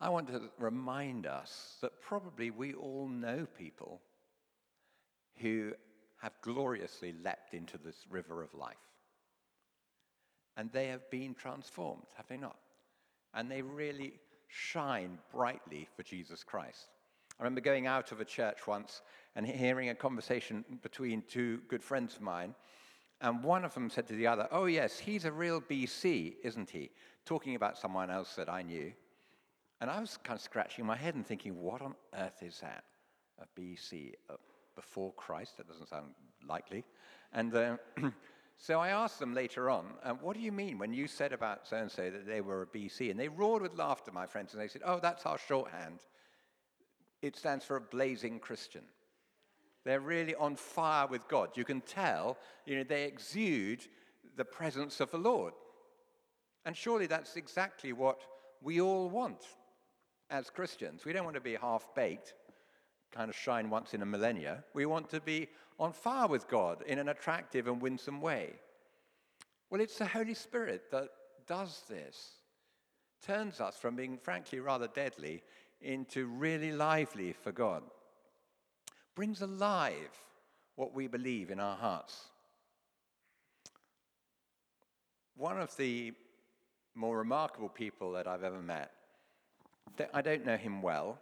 I 0.00 0.10
want 0.10 0.28
to 0.28 0.42
remind 0.58 1.26
us 1.26 1.76
that 1.80 2.00
probably 2.00 2.50
we 2.50 2.74
all 2.74 3.08
know 3.08 3.46
people 3.58 4.00
who 5.38 5.72
have 6.20 6.32
gloriously 6.42 7.14
leapt 7.24 7.54
into 7.54 7.78
this 7.78 7.96
river 8.10 8.42
of 8.42 8.54
life. 8.54 8.76
And 10.56 10.70
they 10.72 10.88
have 10.88 11.08
been 11.10 11.34
transformed, 11.34 12.06
have 12.16 12.26
they 12.28 12.36
not? 12.36 12.56
And 13.34 13.50
they 13.50 13.62
really 13.62 14.14
shine 14.48 15.18
brightly 15.32 15.88
for 15.96 16.02
Jesus 16.02 16.42
Christ. 16.42 16.88
I 17.38 17.44
remember 17.44 17.60
going 17.60 17.86
out 17.86 18.12
of 18.12 18.20
a 18.20 18.24
church 18.24 18.66
once 18.66 19.02
and 19.36 19.46
hearing 19.46 19.90
a 19.90 19.94
conversation 19.94 20.64
between 20.82 21.22
two 21.28 21.60
good 21.68 21.82
friends 21.82 22.16
of 22.16 22.22
mine. 22.22 22.54
And 23.20 23.42
one 23.42 23.64
of 23.64 23.74
them 23.74 23.90
said 23.90 24.06
to 24.08 24.14
the 24.14 24.26
other, 24.26 24.48
Oh, 24.50 24.66
yes, 24.66 24.98
he's 24.98 25.24
a 25.24 25.32
real 25.32 25.60
BC, 25.60 26.36
isn't 26.42 26.70
he? 26.70 26.90
Talking 27.24 27.54
about 27.54 27.78
someone 27.78 28.10
else 28.10 28.34
that 28.36 28.48
I 28.48 28.62
knew. 28.62 28.92
And 29.80 29.90
I 29.90 30.00
was 30.00 30.18
kind 30.22 30.36
of 30.36 30.42
scratching 30.42 30.86
my 30.86 30.96
head 30.96 31.14
and 31.14 31.26
thinking, 31.26 31.60
What 31.60 31.82
on 31.82 31.94
earth 32.14 32.42
is 32.42 32.60
that? 32.60 32.84
A 33.40 33.60
BC, 33.60 34.14
a 34.28 34.34
before 34.78 35.12
Christ. 35.14 35.56
That 35.56 35.66
doesn't 35.66 35.88
sound 35.88 36.14
likely. 36.48 36.84
And 37.32 37.52
uh, 37.54 37.76
so 38.56 38.78
I 38.78 38.90
asked 38.90 39.18
them 39.18 39.34
later 39.34 39.70
on, 39.70 39.86
uh, 40.04 40.12
what 40.12 40.34
do 40.34 40.40
you 40.40 40.52
mean 40.52 40.78
when 40.78 40.92
you 40.92 41.08
said 41.08 41.32
about 41.32 41.66
so 41.66 41.76
and 41.78 41.90
so 41.90 42.10
that 42.10 42.26
they 42.26 42.40
were 42.40 42.62
a 42.62 42.66
BC? 42.66 43.10
And 43.10 43.18
they 43.18 43.28
roared 43.28 43.62
with 43.62 43.76
laughter, 43.76 44.12
my 44.12 44.26
friends, 44.26 44.52
and 44.52 44.62
they 44.62 44.68
said, 44.68 44.82
oh, 44.84 45.00
that's 45.00 45.26
our 45.26 45.38
shorthand. 45.38 45.98
It 47.22 47.36
stands 47.36 47.64
for 47.64 47.76
a 47.76 47.80
blazing 47.80 48.38
Christian. 48.38 48.82
They're 49.84 50.00
really 50.00 50.34
on 50.34 50.56
fire 50.56 51.06
with 51.06 51.26
God. 51.28 51.50
You 51.54 51.64
can 51.64 51.80
tell, 51.80 52.36
you 52.66 52.76
know, 52.76 52.84
they 52.84 53.04
exude 53.04 53.86
the 54.36 54.44
presence 54.44 55.00
of 55.00 55.10
the 55.10 55.18
Lord. 55.18 55.54
And 56.64 56.76
surely 56.76 57.06
that's 57.06 57.36
exactly 57.36 57.92
what 57.92 58.20
we 58.62 58.80
all 58.80 59.08
want 59.08 59.44
as 60.30 60.50
Christians. 60.50 61.04
We 61.04 61.12
don't 61.12 61.24
want 61.24 61.36
to 61.36 61.40
be 61.40 61.54
half 61.54 61.86
baked 61.94 62.34
kind 63.10 63.30
of 63.30 63.36
shine 63.36 63.70
once 63.70 63.94
in 63.94 64.02
a 64.02 64.06
millennia. 64.06 64.64
We 64.74 64.86
want 64.86 65.08
to 65.10 65.20
be 65.20 65.48
on 65.78 65.92
fire 65.92 66.26
with 66.26 66.48
God 66.48 66.82
in 66.86 66.98
an 66.98 67.08
attractive 67.08 67.66
and 67.66 67.80
winsome 67.80 68.20
way. 68.20 68.54
Well, 69.70 69.80
it's 69.80 69.98
the 69.98 70.06
Holy 70.06 70.34
Spirit 70.34 70.90
that 70.90 71.08
does 71.46 71.82
this, 71.88 72.32
turns 73.24 73.60
us 73.60 73.76
from 73.76 73.96
being, 73.96 74.18
frankly, 74.18 74.60
rather 74.60 74.88
deadly 74.88 75.42
into 75.80 76.26
really 76.26 76.72
lively 76.72 77.32
for 77.32 77.52
God, 77.52 77.82
brings 79.14 79.42
alive 79.42 80.10
what 80.76 80.94
we 80.94 81.06
believe 81.06 81.50
in 81.50 81.60
our 81.60 81.76
hearts. 81.76 82.26
One 85.36 85.60
of 85.60 85.76
the 85.76 86.12
more 86.94 87.18
remarkable 87.18 87.68
people 87.68 88.12
that 88.12 88.26
I've 88.26 88.44
ever 88.44 88.60
met, 88.60 88.92
I 90.12 90.22
don't 90.22 90.44
know 90.44 90.56
him 90.56 90.82
well, 90.82 91.18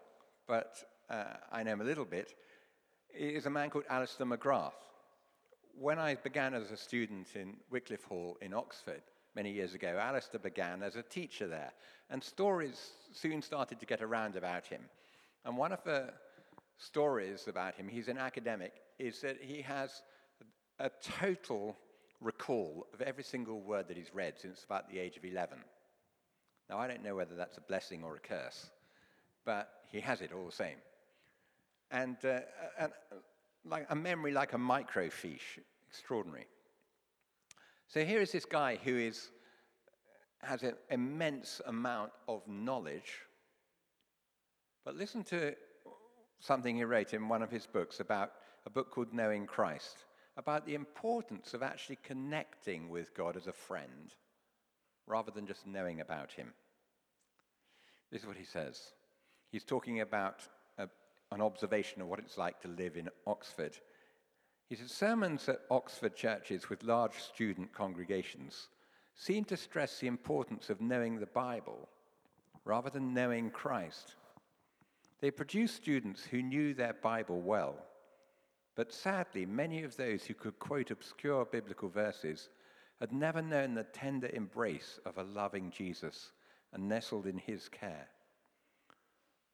but 0.47 0.83
uh, 1.11 1.25
I 1.53 1.63
know 1.63 1.73
him 1.73 1.81
a 1.81 1.85
little 1.85 2.05
bit, 2.05 2.35
is 3.15 3.47
a 3.47 3.51
man 3.51 3.71
called 3.71 3.85
Alister 3.89 4.25
McGrath. 4.25 4.73
When 5.79 5.99
I 5.99 6.15
began 6.15 6.55
as 6.55 6.71
a 6.71 6.77
student 6.77 7.29
in 7.35 7.57
Wycliffe 7.71 8.05
Hall 8.05 8.39
in 8.41 8.55
Oxford 8.55 9.03
many 9.37 9.53
years 9.53 9.75
ago, 9.75 9.99
Alister 10.01 10.41
began 10.41 10.83
as 10.83 10.97
a 10.97 11.03
teacher 11.03 11.47
there, 11.47 11.73
and 12.11 12.25
stories 12.25 12.91
soon 13.13 13.41
started 13.41 13.79
to 13.79 13.87
get 13.87 14.03
around 14.03 14.35
about 14.35 14.67
him. 14.67 14.81
And 15.45 15.57
one 15.57 15.71
of 15.71 15.85
the 15.85 16.13
stories 16.79 17.47
about 17.47 17.77
him, 17.77 17.87
he's 17.87 18.09
an 18.09 18.19
academic, 18.19 18.73
is 18.99 19.21
that 19.21 19.37
he 19.41 19.63
has 19.63 20.03
a 20.81 20.91
total 21.21 21.77
recall 22.21 22.87
of 22.93 23.01
every 23.01 23.23
single 23.23 23.61
word 23.61 23.87
that 23.87 23.97
he's 23.97 24.13
read 24.13 24.35
since 24.37 24.65
about 24.65 24.91
the 24.91 24.99
age 24.99 25.17
of 25.17 25.25
11. 25.25 25.59
Now, 26.69 26.79
I 26.79 26.89
don't 26.89 27.05
know 27.05 27.15
whether 27.15 27.37
that's 27.37 27.59
a 27.59 27.61
blessing 27.61 28.03
or 28.03 28.17
a 28.17 28.19
curse, 28.19 28.71
but 29.45 29.69
he 29.93 30.01
has 30.01 30.21
it 30.21 30.33
all 30.33 30.47
the 30.47 30.53
same 30.53 30.79
and, 31.91 32.17
uh, 32.25 32.41
and 32.79 32.93
like 33.65 33.87
a 33.91 33.95
memory 33.95 34.33
like 34.33 34.53
a 34.53 34.59
microfiche, 34.59 35.61
extraordinary. 35.89 36.47
So 37.89 38.05
here 38.05 38.21
is 38.21 38.33
this 38.33 38.45
guy 38.45 38.79
who 38.83 38.97
is, 38.97 39.31
has 40.43 40.63
an 40.63 40.75
immense 40.91 41.61
amount 41.67 42.13
of 42.29 42.43
knowledge. 42.47 43.21
But 44.85 44.97
listen 44.97 45.25
to 45.25 45.55
something 46.41 46.77
he 46.77 46.85
wrote 46.85 47.15
in 47.15 47.29
one 47.29 47.43
of 47.43 47.51
his 47.51 47.67
books 47.67 48.01
about 48.01 48.33
a 48.67 48.71
book 48.71 48.91
called 48.91 49.13
Knowing 49.13 49.47
Christ, 49.47 50.05
about 50.37 50.67
the 50.67 50.75
importance 50.75 51.55
of 51.55 51.63
actually 51.63 51.99
connecting 52.03 52.89
with 52.89 53.15
God 53.15 53.37
as 53.37 53.47
a 53.47 53.53
friend 53.53 54.15
rather 55.07 55.31
than 55.31 55.47
just 55.47 55.67
knowing 55.67 56.01
about 56.01 56.33
him. 56.33 56.53
This 58.11 58.23
is 58.23 58.27
what 58.27 58.37
he 58.37 58.45
says. 58.45 58.81
He's 59.51 59.65
talking 59.65 60.01
about 60.01 60.43
uh, 60.79 60.87
an 61.31 61.41
observation 61.41 62.03
of 62.03 62.09
what 62.09 62.19
it's 62.19 62.37
like 62.37 62.61
to 62.63 62.69
live 62.69 62.97
in 62.97 63.09
Oxford. 63.27 63.77
Said 64.75 64.91
sermons 64.91 65.49
at 65.49 65.61
Oxford 65.71 66.17
churches 66.17 66.69
with 66.69 66.83
large 66.83 67.21
student 67.21 67.73
congregations 67.73 68.69
seem 69.15 69.45
to 69.45 69.57
stress 69.57 70.01
the 70.01 70.09
importance 70.09 70.71
of 70.71 70.81
knowing 70.81 71.19
the 71.19 71.27
Bible 71.27 71.89
rather 72.65 72.91
than 72.91 73.15
knowing 73.15 73.51
Christ. 73.51 74.17
They 75.21 75.31
produced 75.31 75.77
students 75.77 76.25
who 76.25 76.43
knew 76.43 76.75
their 76.75 76.95
Bible 76.95 77.41
well, 77.41 77.77
but 78.75 78.93
sadly, 78.93 79.47
many 79.47 79.85
of 79.85 79.97
those 79.97 80.25
who 80.25 80.35
could 80.35 80.59
quote 80.59 80.91
obscure 80.91 81.45
biblical 81.45 81.89
verses 81.89 82.49
had 83.01 83.13
never 83.13 83.41
known 83.41 83.75
the 83.75 83.85
tender 83.85 84.29
embrace 84.33 84.99
of 85.07 85.17
a 85.17 85.23
loving 85.23 85.71
Jesus 85.71 86.33
and 86.73 86.89
nestled 86.89 87.27
in 87.27 87.39
his 87.39 87.69
care. 87.69 88.09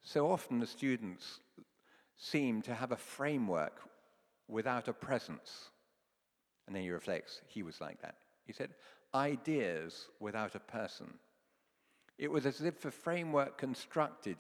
So 0.03 0.31
often 0.31 0.59
the 0.59 0.67
students 0.67 1.41
seem 2.17 2.63
to 2.63 2.75
have 2.75 2.93
a 2.93 2.97
framework 2.97 3.83
without 4.53 4.87
a 4.89 4.93
presence. 4.93 5.71
And 6.67 6.77
then 6.77 6.83
he 6.83 6.91
reflects, 6.91 7.41
he 7.49 7.63
was 7.63 7.81
like 7.81 8.01
that. 8.03 8.17
He 8.47 8.53
said, 8.53 8.71
ideas 9.15 10.09
without 10.21 10.55
a 10.55 10.61
person. 10.61 11.13
It 12.19 12.31
was 12.31 12.47
as 12.47 12.61
if 12.61 12.85
a 12.85 12.91
framework 12.91 13.59
constructed 13.59 14.37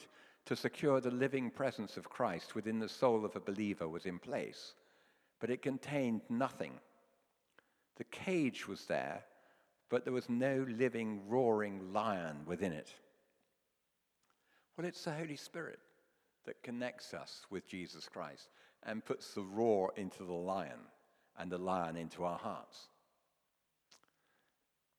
to 0.46 0.54
secure 0.54 1.00
the 1.00 1.10
living 1.10 1.50
presence 1.50 1.96
of 1.96 2.10
Christ 2.10 2.54
within 2.54 2.78
the 2.78 2.88
soul 2.88 3.24
of 3.24 3.34
a 3.36 3.40
believer 3.40 3.88
was 3.88 4.06
in 4.06 4.18
place, 4.18 4.74
but 5.40 5.50
it 5.50 5.62
contained 5.62 6.20
nothing. 6.28 6.74
The 7.96 8.04
cage 8.04 8.68
was 8.68 8.84
there, 8.86 9.24
but 9.88 10.04
there 10.04 10.12
was 10.12 10.28
no 10.28 10.66
living, 10.68 11.22
roaring 11.28 11.92
lion 11.92 12.38
within 12.46 12.72
it. 12.72 12.92
Well, 14.76 14.86
it's 14.86 15.04
the 15.04 15.12
Holy 15.12 15.36
Spirit 15.36 15.78
that 16.44 16.62
connects 16.62 17.14
us 17.14 17.46
with 17.50 17.66
Jesus 17.66 18.08
Christ 18.08 18.48
and 18.86 19.04
puts 19.04 19.34
the 19.34 19.42
roar 19.42 19.92
into 19.96 20.24
the 20.24 20.32
lion 20.32 20.80
and 21.38 21.50
the 21.50 21.58
lion 21.58 21.96
into 21.96 22.24
our 22.24 22.38
hearts. 22.38 22.88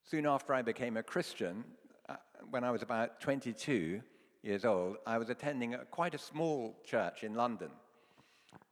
Soon 0.03 0.25
after 0.25 0.53
I 0.53 0.61
became 0.61 0.97
a 0.97 1.03
Christian, 1.03 1.63
uh, 2.09 2.15
when 2.49 2.63
I 2.63 2.71
was 2.71 2.81
about 2.81 3.21
22 3.21 4.01
years 4.41 4.65
old, 4.65 4.97
I 5.07 5.17
was 5.17 5.29
attending 5.29 5.73
a, 5.73 5.85
quite 5.85 6.13
a 6.13 6.17
small 6.17 6.77
church 6.85 7.23
in 7.23 7.35
London. 7.35 7.69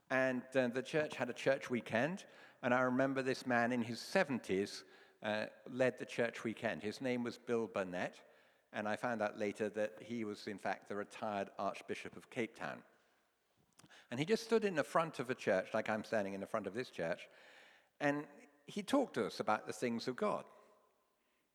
And 0.09 0.41
uh, 0.55 0.67
the 0.67 0.81
church 0.81 1.15
had 1.15 1.29
a 1.29 1.33
church 1.33 1.69
weekend, 1.69 2.25
and 2.63 2.73
I 2.73 2.81
remember 2.81 3.21
this 3.21 3.47
man 3.47 3.71
in 3.71 3.81
his 3.81 3.99
70s 3.99 4.83
uh, 5.23 5.45
led 5.69 5.97
the 5.99 6.05
church 6.05 6.43
weekend. 6.43 6.83
His 6.83 6.99
name 6.99 7.23
was 7.23 7.37
Bill 7.37 7.69
Burnett, 7.73 8.17
and 8.73 8.87
I 8.87 8.95
found 8.95 9.21
out 9.21 9.39
later 9.39 9.69
that 9.69 9.93
he 10.01 10.25
was, 10.25 10.47
in 10.47 10.57
fact, 10.57 10.89
the 10.89 10.95
retired 10.95 11.49
Archbishop 11.57 12.17
of 12.17 12.29
Cape 12.29 12.57
Town. 12.57 12.79
And 14.11 14.19
he 14.19 14.25
just 14.25 14.43
stood 14.43 14.65
in 14.65 14.75
the 14.75 14.83
front 14.83 15.19
of 15.19 15.29
a 15.29 15.35
church, 15.35 15.69
like 15.73 15.89
I'm 15.89 16.03
standing 16.03 16.33
in 16.33 16.41
the 16.41 16.45
front 16.45 16.67
of 16.67 16.73
this 16.73 16.89
church, 16.89 17.27
and 18.01 18.25
he 18.65 18.83
talked 18.83 19.13
to 19.15 19.25
us 19.25 19.39
about 19.39 19.65
the 19.65 19.73
things 19.73 20.07
of 20.07 20.15
God. 20.15 20.43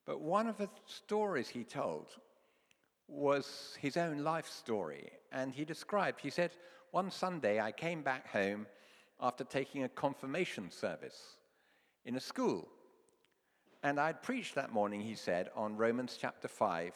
But 0.06 0.20
one 0.20 0.46
of 0.46 0.56
the 0.56 0.68
stories 0.86 1.48
he 1.48 1.64
told 1.64 2.06
was 3.08 3.76
his 3.80 3.96
own 3.96 4.18
life 4.18 4.48
story. 4.48 5.10
And 5.32 5.52
he 5.52 5.64
described, 5.64 6.20
he 6.20 6.30
said, 6.30 6.52
One 6.92 7.10
Sunday 7.10 7.60
I 7.60 7.72
came 7.72 8.02
back 8.02 8.28
home 8.28 8.66
after 9.20 9.44
taking 9.44 9.84
a 9.84 9.88
confirmation 9.88 10.70
service 10.70 11.36
in 12.04 12.16
a 12.16 12.20
school. 12.20 12.68
And 13.82 14.00
I'd 14.00 14.22
preached 14.22 14.54
that 14.54 14.72
morning, 14.72 15.00
he 15.00 15.14
said, 15.14 15.50
on 15.54 15.76
Romans 15.76 16.16
chapter 16.20 16.48
5, 16.48 16.92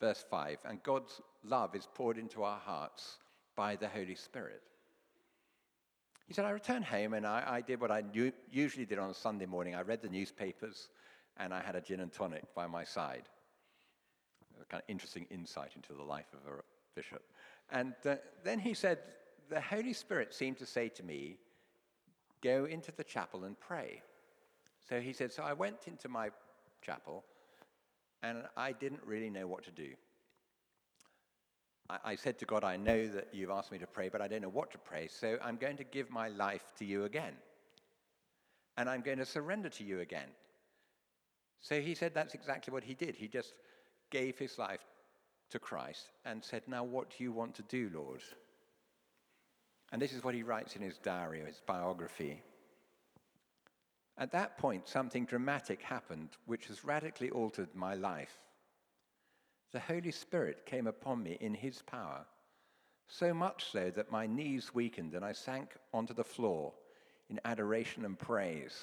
verse 0.00 0.24
5. 0.30 0.58
And 0.64 0.82
God's 0.82 1.20
love 1.44 1.74
is 1.74 1.88
poured 1.94 2.18
into 2.18 2.42
our 2.42 2.58
hearts 2.58 3.18
by 3.56 3.76
the 3.76 3.88
Holy 3.88 4.14
Spirit. 4.14 4.62
He 6.30 6.34
said, 6.34 6.44
I 6.44 6.50
returned 6.50 6.84
home 6.84 7.14
and 7.14 7.26
I, 7.26 7.42
I 7.44 7.60
did 7.60 7.80
what 7.80 7.90
I 7.90 8.04
usually 8.52 8.86
did 8.86 9.00
on 9.00 9.10
a 9.10 9.14
Sunday 9.14 9.46
morning. 9.46 9.74
I 9.74 9.80
read 9.80 10.00
the 10.00 10.08
newspapers 10.08 10.90
and 11.38 11.52
I 11.52 11.60
had 11.60 11.74
a 11.74 11.80
gin 11.80 11.98
and 11.98 12.12
tonic 12.12 12.44
by 12.54 12.68
my 12.68 12.84
side. 12.84 13.24
A 14.62 14.64
kind 14.66 14.80
of 14.80 14.88
interesting 14.88 15.26
insight 15.32 15.72
into 15.74 15.92
the 15.92 16.04
life 16.04 16.28
of 16.32 16.52
a 16.52 16.62
bishop. 16.94 17.24
And 17.72 17.94
uh, 18.08 18.14
then 18.44 18.60
he 18.60 18.74
said, 18.74 18.98
The 19.48 19.60
Holy 19.60 19.92
Spirit 19.92 20.32
seemed 20.32 20.58
to 20.58 20.66
say 20.66 20.88
to 20.90 21.02
me, 21.02 21.36
Go 22.44 22.64
into 22.66 22.92
the 22.92 23.02
chapel 23.02 23.42
and 23.42 23.58
pray. 23.58 24.00
So 24.88 25.00
he 25.00 25.12
said, 25.12 25.32
So 25.32 25.42
I 25.42 25.52
went 25.52 25.88
into 25.88 26.08
my 26.08 26.30
chapel 26.80 27.24
and 28.22 28.44
I 28.56 28.70
didn't 28.70 29.02
really 29.04 29.30
know 29.30 29.48
what 29.48 29.64
to 29.64 29.72
do. 29.72 29.94
I, 32.04 32.14
said 32.14 32.38
to 32.38 32.44
God, 32.44 32.64
I 32.64 32.76
know 32.76 33.06
that 33.08 33.28
you've 33.32 33.50
asked 33.50 33.72
me 33.72 33.78
to 33.78 33.86
pray, 33.86 34.08
but 34.08 34.20
I 34.20 34.28
don't 34.28 34.42
know 34.42 34.48
what 34.48 34.70
to 34.72 34.78
pray, 34.78 35.08
so 35.08 35.38
I'm 35.42 35.56
going 35.56 35.76
to 35.78 35.84
give 35.84 36.10
my 36.10 36.28
life 36.28 36.72
to 36.78 36.84
you 36.84 37.04
again. 37.04 37.34
And 38.76 38.88
I'm 38.88 39.00
going 39.00 39.18
to 39.18 39.26
surrender 39.26 39.68
to 39.70 39.84
you 39.84 40.00
again. 40.00 40.28
So 41.60 41.80
he 41.80 41.94
said 41.94 42.14
that's 42.14 42.34
exactly 42.34 42.72
what 42.72 42.84
he 42.84 42.94
did. 42.94 43.14
He 43.14 43.28
just 43.28 43.54
gave 44.10 44.38
his 44.38 44.58
life 44.58 44.80
to 45.50 45.58
Christ 45.58 46.10
and 46.24 46.42
said, 46.42 46.62
Now, 46.66 46.84
what 46.84 47.10
do 47.10 47.24
you 47.24 47.32
want 47.32 47.54
to 47.56 47.62
do, 47.62 47.90
Lord? 47.92 48.22
And 49.92 50.00
this 50.00 50.12
is 50.12 50.22
what 50.22 50.34
he 50.34 50.42
writes 50.42 50.76
in 50.76 50.82
his 50.82 50.98
diary, 50.98 51.42
his 51.44 51.60
biography. 51.66 52.42
At 54.16 54.32
that 54.32 54.58
point, 54.58 54.88
something 54.88 55.24
dramatic 55.24 55.82
happened 55.82 56.30
which 56.46 56.66
has 56.66 56.84
radically 56.84 57.30
altered 57.30 57.74
my 57.74 57.94
life. 57.94 58.36
The 59.72 59.80
Holy 59.80 60.10
Spirit 60.10 60.66
came 60.66 60.86
upon 60.86 61.22
me 61.22 61.38
in 61.40 61.54
his 61.54 61.82
power, 61.82 62.24
so 63.06 63.32
much 63.32 63.70
so 63.70 63.90
that 63.90 64.10
my 64.10 64.26
knees 64.26 64.74
weakened 64.74 65.14
and 65.14 65.24
I 65.24 65.32
sank 65.32 65.76
onto 65.92 66.14
the 66.14 66.24
floor 66.24 66.72
in 67.28 67.40
adoration 67.44 68.04
and 68.04 68.18
praise. 68.18 68.82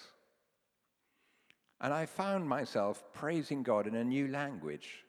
And 1.81 1.93
I 1.93 2.05
found 2.05 2.47
myself 2.47 3.03
praising 3.13 3.63
God 3.63 3.85
in 3.85 3.95
a 3.95 4.03
new 4.03 4.27
language. 4.29 5.03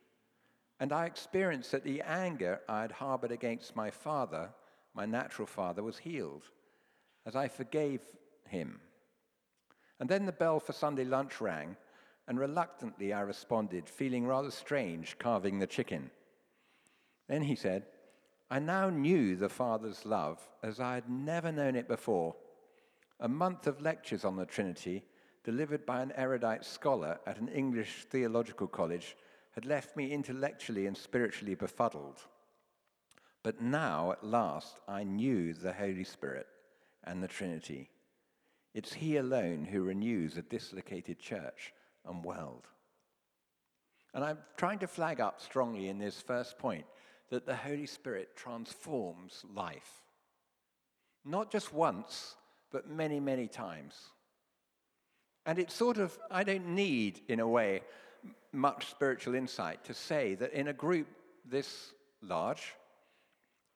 And 0.81 0.93
I 0.93 1.07
experienced 1.07 1.73
that 1.73 1.85
the 1.85 2.03
anger 2.03 2.61
I 2.69 2.83
had 2.83 2.93
harbored 2.93 3.33
against 3.33 3.75
my 3.75 3.91
father, 3.91 4.51
my 4.95 5.07
natural 5.07 5.47
father, 5.47 5.83
was 5.83 5.99
healed 5.99 6.45
as 7.25 7.35
I 7.35 7.49
forgave 7.49 8.03
him. 8.47 8.81
And 10.01 10.09
then 10.09 10.27
the 10.27 10.33
bell 10.33 10.61
for 10.61 10.73
Sunday 10.73 11.05
lunch 11.05 11.41
rang, 11.41 11.77
and 12.29 12.39
reluctantly 12.39 13.15
I 13.15 13.23
responded, 13.23 13.89
feeling 13.89 14.27
rather 14.27 14.51
strange 14.51 15.19
carving 15.19 15.59
the 15.59 15.67
chicken. 15.67 16.11
Then 17.27 17.43
he 17.43 17.57
said, 17.57 17.87
I 18.51 18.59
now 18.59 18.91
knew 18.91 19.35
the 19.35 19.49
Father's 19.49 20.05
love 20.05 20.39
as 20.63 20.79
I 20.79 20.95
had 20.95 21.09
never 21.09 21.51
known 21.51 21.75
it 21.75 21.89
before. 21.89 22.37
A 23.21 23.29
month 23.29 23.67
of 23.67 23.81
lectures 23.81 24.27
on 24.27 24.37
the 24.37 24.45
Trinity, 24.45 25.05
delivered 25.43 25.87
by 25.87 26.03
an 26.03 26.13
erudite 26.17 26.67
scholar 26.67 27.19
at 27.27 27.39
an 27.39 27.49
English 27.49 28.05
theological 28.11 28.67
college, 28.67 29.17
had 29.53 29.65
left 29.65 29.97
me 29.97 30.13
intellectually 30.13 30.87
and 30.87 30.97
spiritually 30.97 31.55
befuddled. 31.55 32.21
But 33.43 33.63
now, 33.63 34.13
at 34.13 34.23
last, 34.23 34.81
I 34.87 35.03
knew 35.05 35.55
the 35.55 35.73
Holy 35.73 36.05
Spirit 36.05 36.47
and 37.05 37.23
the 37.23 37.29
Trinity. 37.29 37.89
It's 38.75 38.93
He 38.93 39.17
alone 39.17 39.65
who 39.65 39.83
renews 39.83 40.37
a 40.37 40.43
dislocated 40.43 41.19
church 41.19 41.73
and 42.09 42.25
world. 42.25 42.67
And 44.15 44.25
I'm 44.25 44.39
trying 44.57 44.79
to 44.81 44.87
flag 44.87 45.21
up 45.21 45.41
strongly 45.41 45.89
in 45.89 45.99
this 45.99 46.21
first 46.21 46.59
point 46.59 46.85
that 47.31 47.47
the 47.47 47.55
Holy 47.55 47.87
Spirit 47.87 48.37
transforms 48.37 49.45
life. 49.55 50.03
Not 51.25 51.51
just 51.51 51.75
once, 51.75 52.37
but 52.73 52.89
many, 52.89 53.21
many 53.21 53.49
times. 53.49 53.95
And 55.47 55.59
it's 55.59 55.75
sort 55.75 55.99
of, 55.99 56.19
I 56.31 56.43
don't 56.43 56.69
need, 56.69 57.21
in 57.29 57.41
a 57.41 57.49
way, 57.49 57.83
much 58.53 58.87
spiritual 58.87 59.35
insight 59.35 59.85
to 59.85 59.95
say 59.95 60.35
that 60.37 60.53
in 60.53 60.69
a 60.69 60.73
group 60.73 61.07
this 61.45 61.93
large, 62.23 62.75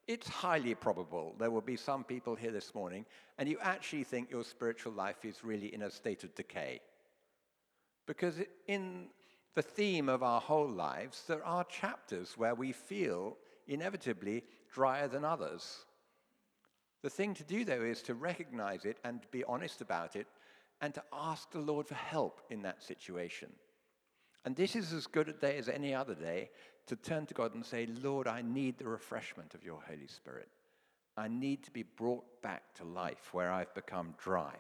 it's 0.08 0.28
highly 0.28 0.74
probable 0.74 1.34
there 1.38 1.50
will 1.50 1.60
be 1.60 1.76
some 1.76 2.02
people 2.02 2.34
here 2.34 2.50
this 2.50 2.74
morning 2.74 3.06
and 3.38 3.48
you 3.48 3.56
actually 3.62 4.02
think 4.02 4.30
your 4.30 4.44
spiritual 4.44 4.92
life 4.92 5.24
is 5.24 5.44
really 5.44 5.72
in 5.72 5.82
a 5.82 5.90
state 5.90 6.24
of 6.24 6.34
decay. 6.34 6.80
Because 8.06 8.36
in 8.66 9.06
the 9.54 9.62
theme 9.62 10.08
of 10.08 10.22
our 10.22 10.40
whole 10.40 10.68
lives, 10.68 11.24
there 11.26 11.44
are 11.44 11.64
chapters 11.64 12.34
where 12.36 12.54
we 12.54 12.72
feel 12.72 13.36
inevitably 13.68 14.44
drier 14.72 15.08
than 15.08 15.24
others. 15.24 15.84
The 17.02 17.10
thing 17.10 17.34
to 17.34 17.44
do, 17.44 17.64
though, 17.64 17.82
is 17.82 18.02
to 18.02 18.14
recognize 18.14 18.84
it 18.84 18.98
and 19.04 19.20
be 19.30 19.44
honest 19.44 19.80
about 19.80 20.16
it 20.16 20.26
and 20.80 20.94
to 20.94 21.02
ask 21.12 21.50
the 21.50 21.58
Lord 21.58 21.86
for 21.86 21.94
help 21.94 22.40
in 22.50 22.62
that 22.62 22.82
situation. 22.82 23.50
And 24.44 24.56
this 24.56 24.74
is 24.74 24.92
as 24.92 25.06
good 25.06 25.28
a 25.28 25.32
day 25.32 25.56
as 25.58 25.68
any 25.68 25.94
other 25.94 26.14
day 26.14 26.50
to 26.86 26.96
turn 26.96 27.26
to 27.26 27.34
God 27.34 27.54
and 27.54 27.64
say, 27.64 27.86
Lord, 28.02 28.26
I 28.26 28.42
need 28.42 28.78
the 28.78 28.88
refreshment 28.88 29.54
of 29.54 29.64
your 29.64 29.80
Holy 29.86 30.08
Spirit. 30.08 30.48
I 31.16 31.28
need 31.28 31.62
to 31.64 31.70
be 31.70 31.84
brought 31.84 32.24
back 32.42 32.74
to 32.74 32.84
life 32.84 33.32
where 33.32 33.52
I've 33.52 33.72
become 33.74 34.14
dry. 34.18 34.54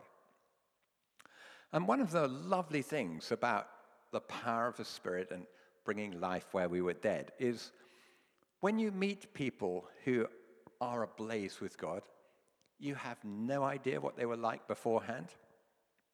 And 1.72 1.88
one 1.88 2.00
of 2.00 2.10
the 2.10 2.28
lovely 2.28 2.82
things 2.82 3.32
about 3.32 3.68
the 4.12 4.20
power 4.20 4.66
of 4.66 4.76
the 4.76 4.84
Spirit 4.84 5.30
and 5.30 5.46
bringing 5.84 6.20
life 6.20 6.46
where 6.52 6.68
we 6.68 6.80
were 6.82 6.92
dead 6.92 7.32
is 7.38 7.72
when 8.60 8.78
you 8.78 8.92
meet 8.92 9.32
people 9.34 9.88
who 10.04 10.26
are 10.80 11.02
ablaze 11.02 11.60
with 11.60 11.78
God, 11.78 12.02
you 12.78 12.94
have 12.94 13.18
no 13.24 13.62
idea 13.62 14.00
what 14.00 14.16
they 14.16 14.26
were 14.26 14.36
like 14.36 14.66
beforehand. 14.68 15.28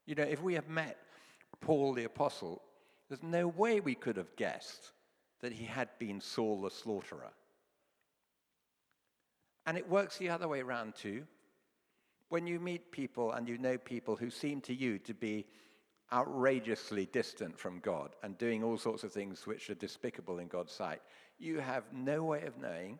You 0.07 0.14
know, 0.14 0.23
if 0.23 0.42
we 0.42 0.55
had 0.55 0.68
met 0.68 0.99
Paul 1.61 1.92
the 1.92 2.05
Apostle, 2.05 2.62
there's 3.09 3.23
no 3.23 3.49
way 3.49 3.81
we 3.81 3.94
could 3.94 4.16
have 4.16 4.37
guessed 4.37 4.92
that 5.40 5.53
he 5.53 5.64
had 5.64 5.88
been 5.99 6.21
Saul 6.21 6.61
the 6.61 6.71
slaughterer. 6.71 7.33
And 9.66 9.77
it 9.77 9.88
works 9.88 10.18
the 10.18 10.31
other 10.31 10.49
way 10.49 10.61
around 10.61 10.94
too. 10.94 11.25
When 12.29 12.47
you 12.47 12.61
meet 12.61 12.93
people 12.93 13.33
and 13.33 13.49
you 13.49 13.59
know 13.59 13.79
people 13.79 14.17
who 14.17 14.31
seem 14.31 14.61
to 14.62 14.75
you 14.75 14.99
to 15.01 15.14
be 15.14 15.47
outrageously 16.12 17.07
distant 17.07 17.59
from 17.59 17.81
God 17.81 18.11
and 18.23 18.37
doing 18.38 18.62
all 18.62 18.79
sorts 18.79 19.05
of 19.05 19.12
things 19.12 19.47
which 19.47 19.71
are 19.71 19.75
despicable 19.75 20.38
in 20.38 20.49
God's 20.49 20.73
sight, 20.73 21.01
you 21.38 21.61
have 21.61 21.85
no 21.93 22.25
way 22.25 22.43
of 22.43 22.59
knowing, 22.59 22.99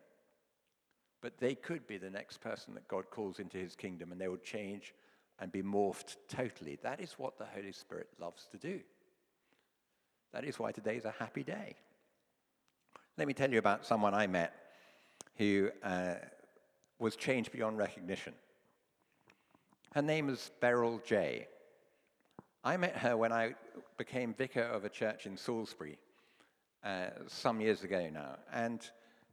but 1.21 1.37
they 1.37 1.55
could 1.55 1.85
be 1.87 1.97
the 1.97 2.09
next 2.09 2.39
person 2.39 2.73
that 2.73 2.87
God 2.87 3.09
calls 3.09 3.39
into 3.39 3.57
his 3.57 3.75
kingdom 3.75 4.11
and 4.11 4.19
they 4.19 4.27
will 4.27 4.37
change 4.37 4.93
and 5.39 5.51
be 5.51 5.61
morphed 5.61 6.17
totally. 6.27 6.77
That 6.81 6.99
is 6.99 7.13
what 7.13 7.37
the 7.37 7.45
Holy 7.45 7.71
Spirit 7.71 8.09
loves 8.19 8.47
to 8.51 8.57
do. 8.57 8.79
That 10.33 10.43
is 10.43 10.59
why 10.59 10.71
today 10.71 10.95
is 10.95 11.05
a 11.05 11.13
happy 11.17 11.43
day. 11.43 11.75
Let 13.17 13.27
me 13.27 13.33
tell 13.33 13.51
you 13.51 13.59
about 13.59 13.85
someone 13.85 14.13
I 14.13 14.27
met 14.27 14.53
who 15.37 15.69
uh, 15.83 16.15
was 16.99 17.15
changed 17.15 17.51
beyond 17.51 17.77
recognition. 17.77 18.33
Her 19.93 20.03
name 20.03 20.29
is 20.29 20.51
Beryl 20.59 21.01
J. 21.03 21.47
I 22.63 22.77
met 22.77 22.95
her 22.97 23.17
when 23.17 23.31
I 23.31 23.55
became 23.97 24.35
vicar 24.35 24.61
of 24.61 24.85
a 24.85 24.89
church 24.89 25.25
in 25.25 25.35
Salisbury 25.35 25.97
uh, 26.83 27.07
some 27.25 27.59
years 27.59 27.83
ago 27.83 28.07
now. 28.13 28.35
And 28.53 28.87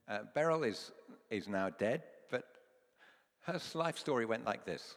uh, 0.08 0.20
Beryl 0.34 0.64
is, 0.64 0.92
is 1.28 1.46
now 1.46 1.68
dead, 1.68 2.04
but 2.30 2.44
her 3.42 3.60
life 3.74 3.98
story 3.98 4.24
went 4.24 4.46
like 4.46 4.64
this. 4.64 4.96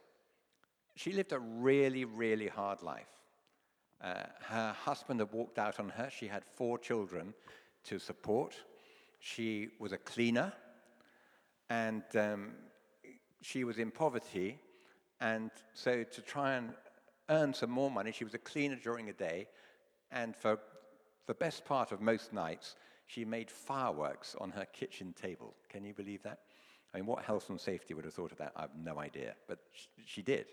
She 0.96 1.12
lived 1.12 1.34
a 1.34 1.40
really, 1.40 2.06
really 2.06 2.48
hard 2.48 2.82
life. 2.82 3.10
Uh, 4.02 4.24
her 4.44 4.74
husband 4.86 5.20
had 5.20 5.34
walked 5.34 5.60
out 5.60 5.78
on 5.78 5.90
her. 5.90 6.10
She 6.10 6.28
had 6.28 6.46
four 6.46 6.78
children 6.78 7.34
to 7.84 8.00
support. 8.00 8.56
She 9.20 9.68
was 9.78 9.92
a 9.92 9.98
cleaner, 9.98 10.54
and 11.70 12.04
um, 12.16 12.52
she 13.42 13.66
was 13.66 13.78
in 13.78 13.92
poverty. 13.92 14.58
And 15.22 15.52
so, 15.74 16.04
to 16.04 16.22
try 16.22 16.54
and 16.54 16.74
earn 17.30 17.54
some 17.54 17.70
more 17.70 17.92
money, 17.92 18.12
she 18.12 18.24
was 18.24 18.34
a 18.34 18.40
cleaner 18.40 18.78
during 18.82 19.06
the 19.06 19.14
day. 19.14 19.48
And 20.12 20.36
for 20.36 20.60
the 21.28 21.34
best 21.34 21.66
part 21.66 21.92
of 21.92 22.02
most 22.02 22.34
nights, 22.34 22.76
she 23.06 23.26
made 23.26 23.52
fireworks 23.52 24.36
on 24.40 24.52
her 24.52 24.66
kitchen 24.66 25.14
table. 25.14 25.56
Can 25.70 25.84
you 25.84 25.94
believe 25.94 26.24
that? 26.24 26.40
I 26.94 26.98
mean, 26.98 27.06
what 27.06 27.24
health 27.24 27.50
and 27.50 27.60
safety 27.60 27.94
would 27.94 28.06
have 28.06 28.14
thought 28.14 28.32
of 28.32 28.38
that? 28.38 28.54
I 28.56 28.62
have 28.62 28.76
no 28.76 29.00
idea, 29.00 29.36
but 29.48 29.60
she 30.06 30.22
did. 30.22 30.48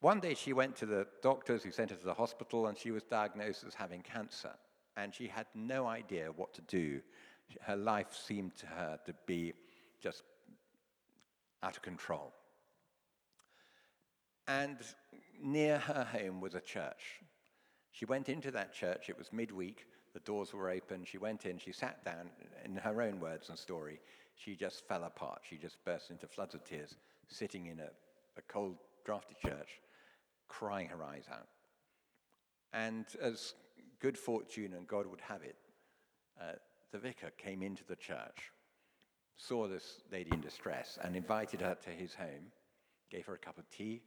One 0.00 0.20
day 0.20 0.34
she 0.34 0.52
went 0.52 0.76
to 0.76 0.86
the 0.86 1.06
doctors 1.22 1.62
who 1.62 1.70
sent 1.70 1.90
her 1.90 1.96
to 1.96 2.04
the 2.04 2.14
hospital 2.14 2.66
and 2.66 2.76
she 2.76 2.90
was 2.90 3.02
diagnosed 3.02 3.64
as 3.66 3.74
having 3.74 4.02
cancer. 4.02 4.52
And 4.96 5.14
she 5.14 5.28
had 5.28 5.46
no 5.54 5.86
idea 5.86 6.30
what 6.34 6.52
to 6.54 6.62
do. 6.62 7.00
Her 7.60 7.76
life 7.76 8.14
seemed 8.14 8.56
to 8.56 8.66
her 8.66 8.98
to 9.06 9.14
be 9.26 9.52
just 10.02 10.22
out 11.62 11.76
of 11.76 11.82
control. 11.82 12.32
And 14.48 14.78
near 15.42 15.78
her 15.78 16.04
home 16.04 16.40
was 16.40 16.54
a 16.54 16.60
church. 16.60 17.20
She 17.92 18.04
went 18.04 18.28
into 18.28 18.50
that 18.52 18.74
church, 18.74 19.08
it 19.08 19.18
was 19.18 19.32
midweek, 19.32 19.86
the 20.16 20.20
doors 20.20 20.54
were 20.54 20.70
open. 20.70 21.04
She 21.04 21.18
went 21.18 21.44
in, 21.44 21.58
she 21.58 21.72
sat 21.72 22.02
down, 22.02 22.30
in 22.64 22.76
her 22.76 23.02
own 23.02 23.20
words 23.20 23.50
and 23.50 23.58
story, 23.58 24.00
she 24.34 24.56
just 24.56 24.88
fell 24.88 25.04
apart. 25.04 25.42
She 25.48 25.56
just 25.56 25.84
burst 25.84 26.10
into 26.10 26.26
floods 26.26 26.54
of 26.54 26.64
tears, 26.64 26.94
sitting 27.28 27.66
in 27.66 27.80
a, 27.80 27.90
a 28.38 28.42
cold, 28.48 28.76
drafty 29.04 29.36
church, 29.44 29.80
crying 30.48 30.88
her 30.88 31.02
eyes 31.02 31.24
out. 31.30 31.48
And 32.72 33.04
as 33.20 33.52
good 34.00 34.16
fortune 34.16 34.72
and 34.74 34.86
God 34.86 35.06
would 35.06 35.20
have 35.20 35.42
it, 35.42 35.56
uh, 36.40 36.52
the 36.92 36.98
vicar 36.98 37.30
came 37.36 37.62
into 37.62 37.84
the 37.84 37.96
church, 37.96 38.52
saw 39.36 39.68
this 39.68 40.00
lady 40.10 40.30
in 40.32 40.40
distress, 40.40 40.98
and 41.02 41.14
invited 41.14 41.60
her 41.60 41.76
to 41.84 41.90
his 41.90 42.14
home, 42.14 42.52
gave 43.10 43.26
her 43.26 43.34
a 43.34 43.38
cup 43.38 43.58
of 43.58 43.68
tea, 43.70 44.00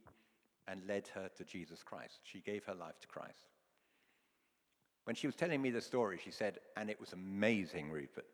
and 0.68 0.86
led 0.86 1.08
her 1.14 1.28
to 1.36 1.44
Jesus 1.44 1.82
Christ. 1.82 2.20
She 2.22 2.40
gave 2.40 2.64
her 2.64 2.74
life 2.74 2.98
to 3.00 3.08
Christ. 3.08 3.48
When 5.04 5.16
she 5.16 5.26
was 5.26 5.36
telling 5.36 5.60
me 5.60 5.70
the 5.70 5.80
story, 5.80 6.20
she 6.22 6.30
said, 6.30 6.58
and 6.76 6.90
it 6.90 7.00
was 7.00 7.12
amazing, 7.12 7.90
Rupert. 7.90 8.26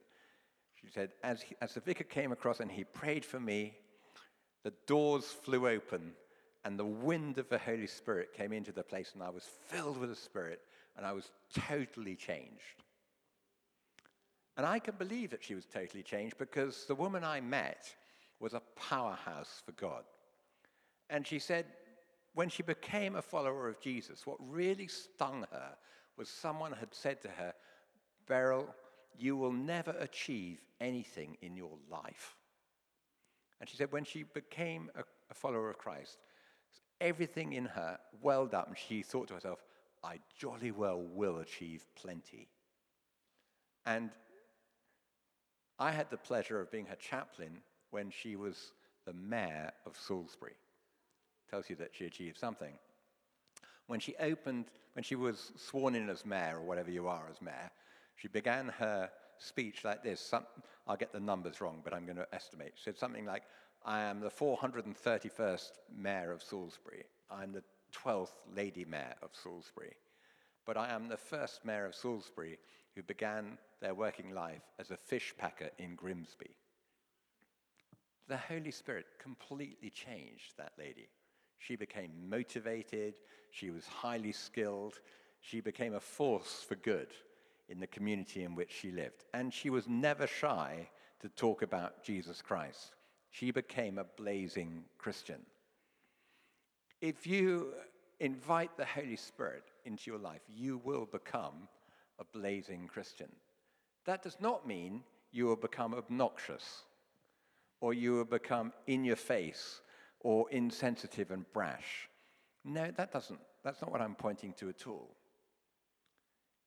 She 0.75 0.89
said, 0.93 1.11
as, 1.23 1.43
he, 1.43 1.55
as 1.61 1.75
the 1.75 1.81
vicar 1.81 2.05
came 2.05 2.33
across 2.33 2.61
and 2.61 2.71
he 2.71 2.85
prayed 2.85 3.25
for 3.25 3.41
me, 3.41 3.79
the 4.63 4.75
doors 4.87 5.25
flew 5.25 5.69
open 5.69 6.13
and 6.67 6.77
the 6.77 6.85
wind 6.85 7.39
of 7.39 7.49
the 7.49 7.59
Holy 7.59 7.87
Spirit 7.87 8.35
came 8.35 8.53
into 8.53 8.73
the 8.73 8.83
place, 8.83 9.13
and 9.15 9.23
I 9.23 9.31
was 9.31 9.45
filled 9.69 9.99
with 9.99 10.11
the 10.11 10.17
Spirit, 10.17 10.63
and 10.97 11.07
I 11.07 11.13
was 11.13 11.31
totally 11.55 12.17
changed. 12.17 12.83
And 14.57 14.67
I 14.67 14.81
can 14.81 14.97
believe 14.97 15.31
that 15.31 15.45
she 15.45 15.55
was 15.55 15.65
totally 15.65 16.03
changed 16.03 16.39
because 16.39 16.85
the 16.87 16.97
woman 16.97 17.23
I 17.23 17.41
met 17.41 17.95
was 18.41 18.53
a 18.53 18.63
powerhouse 18.75 19.63
for 19.65 19.71
God. 19.73 20.03
And 21.09 21.25
she 21.25 21.39
said, 21.39 21.67
when 22.37 22.51
she 22.51 22.63
became 22.63 23.17
a 23.17 23.23
follower 23.23 23.67
of 23.67 23.81
Jesus, 23.81 24.27
what 24.27 24.37
really 24.47 24.89
stung 24.89 25.47
her 25.51 25.71
was 26.19 26.29
someone 26.29 26.71
had 26.71 26.95
said 26.95 27.23
to 27.23 27.29
her, 27.29 27.55
Beryl, 28.29 28.69
you 29.19 29.39
will 29.39 29.53
never 29.53 29.93
achieve 29.93 30.61
anything 30.79 31.39
in 31.41 31.57
your 31.57 31.79
life. 31.91 32.37
And 33.59 33.67
she 33.67 33.79
said, 33.79 33.91
when 33.91 34.05
she 34.05 34.23
became 34.23 34.91
a, 34.95 35.01
a 35.31 35.35
follower 35.35 35.71
of 35.71 35.79
Christ, 35.79 36.19
everything 37.01 37.55
in 37.55 37.65
her 37.65 37.99
welled 38.21 38.53
up, 38.53 38.69
and 38.69 38.77
she 38.77 39.03
thought 39.03 39.29
to 39.29 39.35
herself, 39.35 39.65
I 40.05 40.19
jolly 40.39 40.73
well 40.73 41.01
will 41.01 41.39
achieve 41.39 41.87
plenty. 41.95 42.49
And 43.87 44.11
I 45.79 45.91
had 45.91 46.11
the 46.11 46.19
pleasure 46.19 46.61
of 46.61 46.71
being 46.71 46.85
her 46.87 46.97
chaplain 46.97 47.63
when 47.93 48.11
she 48.11 48.37
was 48.37 48.73
the 49.07 49.15
mayor 49.15 49.73
of 49.87 49.97
Salisbury. 49.97 50.57
Tells 51.51 51.71
you 51.71 51.77
that 51.77 51.91
she 51.93 52.07
achieved 52.07 52.39
something. 52.39 52.73
When 53.87 54.01
she 54.01 54.17
opened, 54.17 54.67
when 54.95 55.05
she 55.05 55.15
was 55.15 55.53
sworn 55.57 55.95
in 55.95 56.09
as 56.09 56.27
mayor, 56.27 56.57
or 56.57 56.63
whatever 56.63 56.91
you 56.91 57.07
are 57.07 57.29
as 57.31 57.41
mayor, 57.41 57.71
she 58.17 58.29
began 58.29 58.69
her 58.79 59.11
speech 59.39 59.85
like 59.85 60.03
this. 60.03 60.21
Some, 60.21 60.47
I'll 60.87 60.97
get 60.97 61.13
the 61.13 61.21
numbers 61.21 61.61
wrong, 61.61 61.81
but 61.85 61.95
I'm 61.95 62.05
going 62.05 62.17
to 62.17 62.27
estimate. 62.33 62.73
She 62.75 62.85
said 62.85 62.99
something 62.99 63.25
like, 63.25 63.43
I 63.85 64.03
am 64.03 64.21
the 64.21 64.31
431st 64.31 65.71
mayor 65.97 66.33
of 66.33 66.43
Salisbury. 66.43 67.05
I'm 67.31 67.53
the 67.53 67.63
12th 67.95 68.33
lady 68.55 68.85
mayor 68.85 69.15
of 69.23 69.31
Salisbury. 69.33 69.95
But 70.65 70.77
I 70.77 70.91
am 70.91 71.09
the 71.09 71.17
first 71.17 71.65
mayor 71.65 71.87
of 71.87 71.95
Salisbury 71.95 72.59
who 72.95 73.03
began 73.03 73.59
their 73.81 73.95
working 73.95 74.33
life 74.33 74.63
as 74.79 74.91
a 74.91 74.97
fish 74.97 75.35
packer 75.39 75.71
in 75.79 75.95
Grimsby. 75.95 76.57
The 78.29 78.37
Holy 78.37 78.73
Spirit 78.73 79.07
completely 79.21 79.91
changed 79.91 80.55
that 80.57 80.73
lady. 80.79 81.07
She 81.59 81.77
became 81.77 82.11
motivated, 82.29 83.21
she 83.51 83.71
was 83.71 83.87
highly 83.87 84.33
skilled, 84.33 85.01
she 85.41 85.61
became 85.61 85.95
a 85.95 86.01
force 86.01 86.65
for 86.67 86.75
good 86.77 87.09
in 87.69 87.81
the 87.81 87.87
community 87.87 88.45
in 88.45 88.55
which 88.55 88.73
she 88.73 88.91
lived. 88.91 89.25
And 89.35 89.53
she 89.53 89.71
was 89.71 89.89
never 89.89 90.27
shy 90.27 90.89
to 91.21 91.29
talk 91.31 91.63
about 91.63 92.05
Jesus 92.05 92.43
Christ. 92.43 92.95
She 93.31 93.51
became 93.51 93.99
a 93.99 94.05
blazing 94.05 94.85
Christian. 94.99 95.41
If 97.01 97.27
you 97.27 97.75
invite 98.21 98.77
the 98.77 98.85
Holy 98.85 99.17
Spirit 99.17 99.65
into 99.85 100.11
your 100.11 100.21
life, 100.21 100.41
you 100.49 100.81
will 100.85 101.07
become 101.07 101.69
a 102.19 102.25
blazing 102.25 102.89
Christian. 102.89 103.29
That 104.05 104.23
does 104.23 104.37
not 104.41 104.67
mean 104.67 105.03
you 105.33 105.47
will 105.47 105.57
become 105.57 105.95
obnoxious 105.95 106.85
or 107.81 107.93
you 107.93 108.15
will 108.15 108.25
become 108.25 108.73
in 108.87 109.05
your 109.05 109.17
face 109.17 109.83
or 110.21 110.51
insensitive 110.51 111.31
and 111.31 111.51
brash. 111.53 112.09
No, 112.65 112.91
that 112.97 113.13
doesn't. 113.13 113.41
That's 113.63 113.81
not 113.81 113.91
what 113.91 114.01
I'm 114.01 114.15
pointing 114.15 114.53
to 114.55 114.69
at 114.69 114.87
all. 114.87 115.15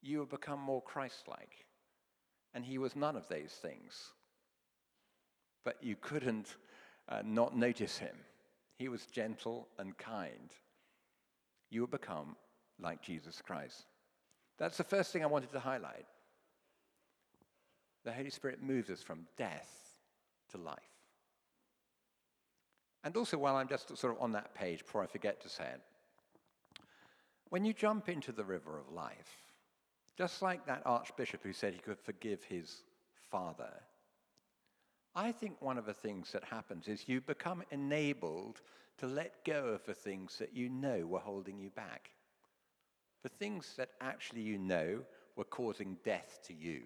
You 0.02 0.20
have 0.20 0.30
become 0.30 0.60
more 0.60 0.82
Christ 0.82 1.28
like. 1.28 1.66
And 2.54 2.66
he 2.66 2.78
was 2.78 2.96
none 2.96 3.16
of 3.16 3.28
those 3.28 3.52
things. 3.52 4.14
But 5.64 5.78
you 5.82 5.96
couldn't 6.00 6.56
uh, 7.08 7.22
not 7.24 7.56
notice 7.56 7.98
him. 7.98 8.16
He 8.78 8.88
was 8.88 9.06
gentle 9.06 9.68
and 9.78 9.98
kind. 9.98 10.52
You 11.70 11.82
have 11.82 11.92
become 11.92 12.36
like 12.82 13.02
Jesus 13.02 13.42
Christ. 13.42 13.86
That's 14.58 14.78
the 14.78 14.84
first 14.84 15.12
thing 15.12 15.24
I 15.24 15.28
wanted 15.28 15.52
to 15.52 15.60
highlight. 15.60 16.06
The 18.06 18.14
Holy 18.14 18.30
Spirit 18.30 18.64
moves 18.64 18.90
us 18.90 19.02
from 19.02 19.28
death 19.38 19.70
to 20.52 20.58
life. 20.58 20.78
And 23.04 23.16
also, 23.16 23.38
while 23.38 23.56
I'm 23.56 23.68
just 23.68 23.96
sort 23.98 24.16
of 24.16 24.22
on 24.22 24.34
that 24.34 24.54
page, 24.54 24.80
before 24.80 25.02
I 25.02 25.08
forget 25.08 25.42
to 25.42 25.50
say 25.50 25.64
it, 25.64 25.82
when 27.50 27.66
you 27.66 27.74
jump 27.74 28.10
into 28.10 28.32
the 28.32 28.44
river 28.44 28.78
of 28.78 28.94
life, 28.94 29.38
just 30.18 30.42
like 30.42 30.66
that 30.66 30.82
archbishop 30.86 31.42
who 31.44 31.54
said 31.54 31.74
he 31.74 31.80
could 31.80 32.00
forgive 32.00 32.44
his 32.44 32.84
father, 33.32 33.72
I 35.16 35.32
think 35.32 35.62
one 35.62 35.78
of 35.78 35.86
the 35.86 35.94
things 35.94 36.32
that 36.34 36.44
happens 36.44 36.88
is 36.88 37.08
you 37.08 37.22
become 37.22 37.64
enabled 37.72 38.62
to 38.98 39.08
let 39.08 39.44
go 39.46 39.68
of 39.68 39.86
the 39.86 39.94
things 39.94 40.38
that 40.38 40.56
you 40.56 40.70
know 40.70 41.06
were 41.08 41.20
holding 41.20 41.58
you 41.58 41.70
back. 41.70 42.12
The 43.24 43.30
things 43.30 43.74
that 43.78 43.92
actually 44.02 44.42
you 44.42 44.58
know 44.58 45.02
were 45.36 45.46
causing 45.46 45.98
death 46.04 46.40
to 46.48 46.54
you, 46.54 46.82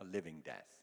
a 0.00 0.04
living 0.04 0.42
death. 0.44 0.82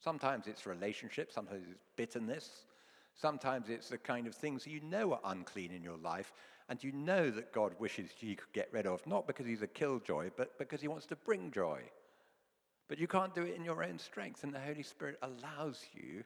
Sometimes 0.00 0.46
it's 0.46 0.66
relationships, 0.66 1.34
sometimes 1.34 1.64
it's 1.70 1.78
bitterness, 1.96 2.64
Sometimes 3.14 3.68
it's 3.68 3.88
the 3.88 3.98
kind 3.98 4.26
of 4.26 4.34
things 4.34 4.66
you 4.66 4.80
know 4.80 5.12
are 5.12 5.32
unclean 5.32 5.70
in 5.72 5.82
your 5.82 5.98
life, 5.98 6.32
and 6.68 6.82
you 6.82 6.92
know 6.92 7.30
that 7.30 7.52
God 7.52 7.74
wishes 7.78 8.10
you 8.20 8.36
could 8.36 8.52
get 8.52 8.68
rid 8.72 8.86
of, 8.86 9.06
not 9.06 9.26
because 9.26 9.46
he's 9.46 9.62
a 9.62 9.66
killjoy, 9.66 10.30
but 10.36 10.58
because 10.58 10.80
he 10.80 10.88
wants 10.88 11.06
to 11.06 11.16
bring 11.16 11.50
joy. 11.50 11.80
But 12.88 12.98
you 12.98 13.06
can't 13.06 13.34
do 13.34 13.42
it 13.42 13.54
in 13.54 13.64
your 13.64 13.82
own 13.82 13.98
strength, 13.98 14.44
and 14.44 14.52
the 14.52 14.60
Holy 14.60 14.82
Spirit 14.82 15.18
allows 15.22 15.80
you 15.92 16.24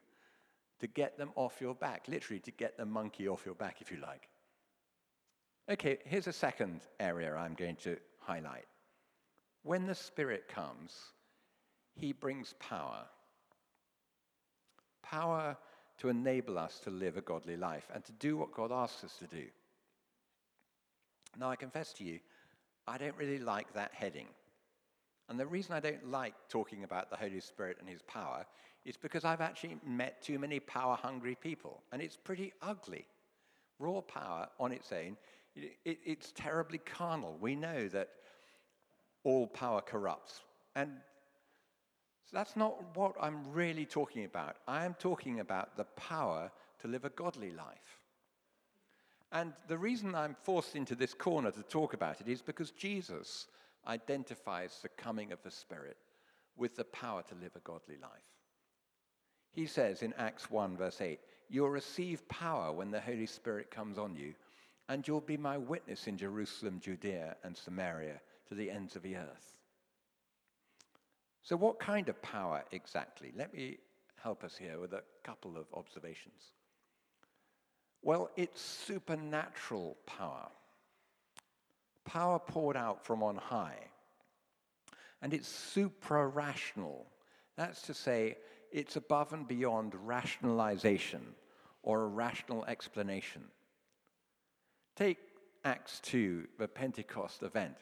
to 0.81 0.87
get 0.87 1.17
them 1.17 1.31
off 1.35 1.61
your 1.61 1.75
back, 1.75 2.05
literally, 2.09 2.41
to 2.41 2.51
get 2.51 2.77
the 2.77 2.85
monkey 2.85 3.29
off 3.29 3.47
your 3.47 3.55
back, 3.55 3.81
if 3.81 3.91
you 3.91 3.99
like. 3.99 4.29
Okay, 5.69 5.99
here's 6.05 6.27
a 6.27 6.33
second 6.33 6.83
area 7.01 7.35
I'm 7.35 7.55
going 7.55 7.77
to 7.77 7.97
highlight. 8.21 8.67
When 9.63 9.87
the 9.87 9.95
Spirit 9.95 10.47
comes, 10.49 10.93
he 11.95 12.13
brings 12.13 12.55
power. 12.61 13.05
Power 15.03 15.57
to 15.99 16.09
enable 16.09 16.59
us 16.59 16.79
to 16.81 16.91
live 16.91 17.17
a 17.17 17.23
godly 17.23 17.57
life 17.57 17.89
and 17.95 18.05
to 18.05 18.13
do 18.13 18.37
what 18.37 18.53
God 18.53 18.71
asks 18.73 19.05
us 19.05 19.17
to 19.19 19.27
do. 19.27 19.45
Now, 21.39 21.51
I 21.51 21.57
confess 21.57 21.93
to 21.95 22.05
you, 22.05 22.21
I 22.87 22.99
don't 22.99 23.17
really 23.17 23.39
like 23.39 23.73
that 23.75 23.93
heading. 23.93 24.29
And 25.29 25.41
the 25.41 25.47
reason 25.47 25.75
I 25.75 25.81
don't 25.81 26.11
like 26.11 26.35
talking 26.49 26.85
about 26.85 27.11
the 27.11 27.17
Holy 27.17 27.41
Spirit 27.41 27.79
and 27.81 27.89
his 27.89 28.03
power 28.03 28.47
is 28.85 28.97
because 28.97 29.25
I've 29.25 29.41
actually 29.41 29.77
met 29.85 30.23
too 30.23 30.39
many 30.39 30.61
power 30.61 30.97
hungry 30.97 31.35
people, 31.35 31.83
and 31.93 32.01
it's 32.01 32.17
pretty 32.17 32.53
ugly. 32.63 33.07
Raw 33.79 34.01
power 34.01 34.47
on 34.61 34.73
its 34.73 34.93
own, 34.93 35.17
it, 35.57 35.77
it, 35.85 35.99
it's 36.05 36.33
terribly 36.33 36.79
carnal. 36.79 37.37
We 37.41 37.57
know 37.57 37.89
that 37.89 38.11
all 39.25 39.49
power 39.49 39.81
corrupts. 39.81 40.43
And 40.77 40.93
so 42.27 42.37
that's 42.37 42.57
not 42.57 42.97
what 42.97 43.15
I'm 43.21 43.53
really 43.53 43.87
talking 43.87 44.25
about. 44.25 44.57
I 44.67 44.85
am 44.85 44.95
talking 44.99 45.41
about 45.41 45.77
the 45.77 45.85
power 45.85 46.51
to 46.81 46.89
live 46.89 47.05
a 47.05 47.11
godly 47.11 47.53
life. 47.53 48.01
And 49.31 49.53
the 49.69 49.79
reason 49.79 50.15
I'm 50.15 50.37
forced 50.43 50.75
into 50.75 50.97
this 50.97 51.15
corner 51.15 51.53
to 51.53 51.63
talk 51.63 51.95
about 51.95 52.21
it 52.21 52.29
is 52.29 52.43
because 52.43 52.73
Jesus 52.73 53.47
identifies 53.87 54.81
the 54.83 54.89
coming 54.89 55.31
of 55.31 55.43
the 55.45 55.51
Spirit 55.51 55.97
with 56.57 56.75
the 56.75 56.85
power 56.85 57.23
to 57.29 57.35
live 57.37 57.53
a 57.55 57.61
godly 57.61 57.97
life. 58.03 58.11
He 59.53 59.67
says 59.67 60.03
in 60.03 60.13
Acts 60.15 60.51
1, 60.51 60.77
verse 60.77 61.01
8, 61.01 61.21
You'll 61.49 61.71
receive 61.71 62.29
power 62.29 62.73
when 62.73 62.91
the 62.91 63.01
Holy 63.01 63.27
Spirit 63.27 63.71
comes 63.71 63.99
on 63.99 64.17
you, 64.17 64.35
and 64.89 65.07
you'll 65.07 65.21
be 65.21 65.37
my 65.37 65.59
witness 65.59 66.09
in 66.09 66.17
Jerusalem, 66.19 66.81
Judea, 66.81 67.37
and 67.45 67.57
Samaria 67.57 68.21
to 68.49 68.55
the 68.55 68.71
ends 68.71 68.97
of 68.97 69.03
the 69.03 69.17
earth. 69.17 69.56
So, 71.47 71.57
what 71.57 71.79
kind 71.79 72.09
of 72.09 72.21
power 72.23 72.65
exactly? 72.73 73.33
Let 73.37 73.55
me 73.55 73.79
help 74.21 74.43
us 74.43 74.57
here 74.57 74.81
with 74.81 74.93
a 74.95 75.05
couple 75.23 75.57
of 75.57 75.67
observations. 75.73 76.43
Well, 78.03 78.31
it's 78.37 78.61
supernatural 78.61 79.97
power, 80.07 80.49
power 82.05 82.41
poured 82.41 82.77
out 82.77 83.07
from 83.07 83.23
on 83.23 83.37
high. 83.37 83.79
And 85.23 85.33
it's 85.33 85.47
supra 85.47 86.27
rational. 86.27 87.07
That's 87.57 87.81
to 87.83 87.95
say, 87.95 88.39
it's 88.73 88.97
above 88.97 89.33
and 89.33 89.47
beyond 89.47 89.95
rationalization 90.05 91.23
or 91.85 92.03
a 92.03 92.09
rational 92.09 92.65
explanation. 92.65 93.43
Take 94.97 95.19
Acts 95.65 96.01
2, 96.01 96.49
the 96.59 96.67
Pentecost 96.67 97.45
event, 97.45 97.77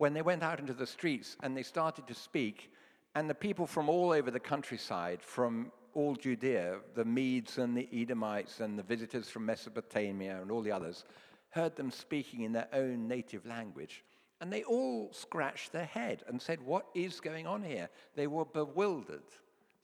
when 0.00 0.14
they 0.14 0.22
went 0.22 0.42
out 0.42 0.58
into 0.58 0.72
the 0.72 0.86
streets 0.86 1.36
and 1.42 1.54
they 1.54 1.62
started 1.62 2.06
to 2.06 2.14
speak, 2.14 2.72
and 3.14 3.28
the 3.28 3.34
people 3.34 3.66
from 3.66 3.90
all 3.90 4.12
over 4.12 4.30
the 4.30 4.40
countryside, 4.40 5.22
from 5.22 5.70
all 5.92 6.16
Judea, 6.16 6.78
the 6.94 7.04
Medes 7.04 7.58
and 7.58 7.76
the 7.76 7.86
Edomites 7.92 8.60
and 8.60 8.78
the 8.78 8.82
visitors 8.82 9.28
from 9.28 9.44
Mesopotamia 9.44 10.40
and 10.40 10.50
all 10.50 10.62
the 10.62 10.72
others, 10.72 11.04
heard 11.50 11.76
them 11.76 11.90
speaking 11.90 12.44
in 12.44 12.52
their 12.52 12.68
own 12.72 13.08
native 13.08 13.44
language. 13.44 14.02
And 14.40 14.50
they 14.50 14.62
all 14.62 15.10
scratched 15.12 15.70
their 15.70 15.84
head 15.84 16.22
and 16.28 16.40
said, 16.40 16.62
What 16.62 16.86
is 16.94 17.20
going 17.20 17.46
on 17.46 17.62
here? 17.62 17.90
They 18.16 18.26
were 18.26 18.46
bewildered. 18.46 19.28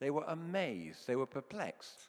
They 0.00 0.09
were 0.09 0.24
amazed. 0.29 1.07
They 1.07 1.16
were 1.16 1.26
perplexed. 1.26 2.09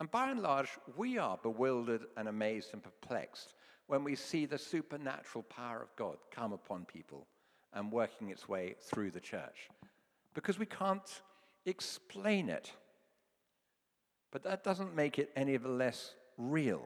And 0.00 0.10
by 0.10 0.32
and 0.32 0.42
large, 0.42 0.70
we 0.96 1.18
are 1.18 1.38
bewildered 1.40 2.02
and 2.16 2.26
amazed 2.26 2.70
and 2.72 2.82
perplexed 2.82 3.54
when 3.92 4.04
we 4.04 4.16
see 4.16 4.46
the 4.46 4.56
supernatural 4.56 5.42
power 5.50 5.82
of 5.82 5.94
God 5.96 6.16
come 6.30 6.54
upon 6.54 6.86
people 6.86 7.26
and 7.74 7.92
working 7.92 8.30
its 8.30 8.48
way 8.48 8.74
through 8.80 9.10
the 9.10 9.20
church. 9.20 9.68
Because 10.32 10.58
we 10.58 10.64
can't 10.64 11.20
explain 11.66 12.48
it. 12.48 12.72
But 14.30 14.44
that 14.44 14.64
doesn't 14.64 14.96
make 14.96 15.18
it 15.18 15.30
any 15.36 15.58
the 15.58 15.68
less 15.68 16.14
real. 16.38 16.80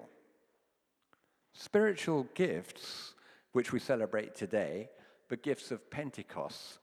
Spiritual 1.53 2.27
gifts, 2.35 3.15
which 3.53 3.73
we 3.73 3.79
celebrate 3.79 4.35
today, 4.35 4.89
the 5.29 5.37
gifts 5.37 5.71
of 5.71 5.89
Pentecost, 5.89 6.81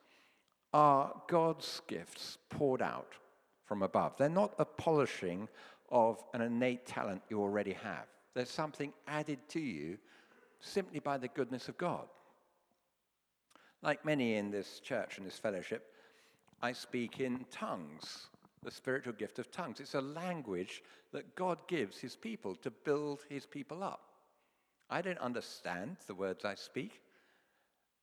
are 0.74 1.14
God's 1.28 1.82
gifts 1.86 2.38
poured 2.50 2.82
out 2.82 3.12
from 3.66 3.84
above. 3.84 4.14
They're 4.18 4.30
not 4.30 4.54
a 4.58 4.64
polishing 4.64 5.50
of 5.90 6.24
an 6.34 6.40
innate 6.40 6.86
talent 6.86 7.24
you 7.30 7.42
already 7.42 7.74
have. 7.74 8.06
There's 8.34 8.50
something 8.50 8.94
added 9.06 9.40
to 9.50 9.60
you 9.60 9.98
simply 10.64 11.00
by 11.00 11.18
the 11.18 11.28
goodness 11.28 11.68
of 11.68 11.78
God. 11.78 12.08
Like 13.82 14.06
many 14.06 14.36
in 14.36 14.50
this 14.50 14.80
church 14.80 15.18
and 15.18 15.28
this 15.28 15.38
fellowship, 15.38 15.92
I 16.62 16.72
speak 16.72 17.20
in 17.20 17.46
tongues, 17.52 18.28
the 18.64 18.72
spiritual 18.72 19.14
gift 19.14 19.40
of 19.40 19.52
tongues. 19.52 19.82
It's 19.82 19.96
a 19.96 20.02
language 20.02 20.82
that 21.12 21.36
God 21.36 21.58
gives 21.68 21.98
his 21.98 22.16
people 22.16 22.56
to 22.56 22.72
build 22.72 23.20
his 23.30 23.46
people 23.46 23.84
up. 23.84 24.02
I 24.90 25.02
don't 25.02 25.18
understand 25.18 25.98
the 26.08 26.16
words 26.16 26.46
I 26.46 26.56
speak. 26.56 27.02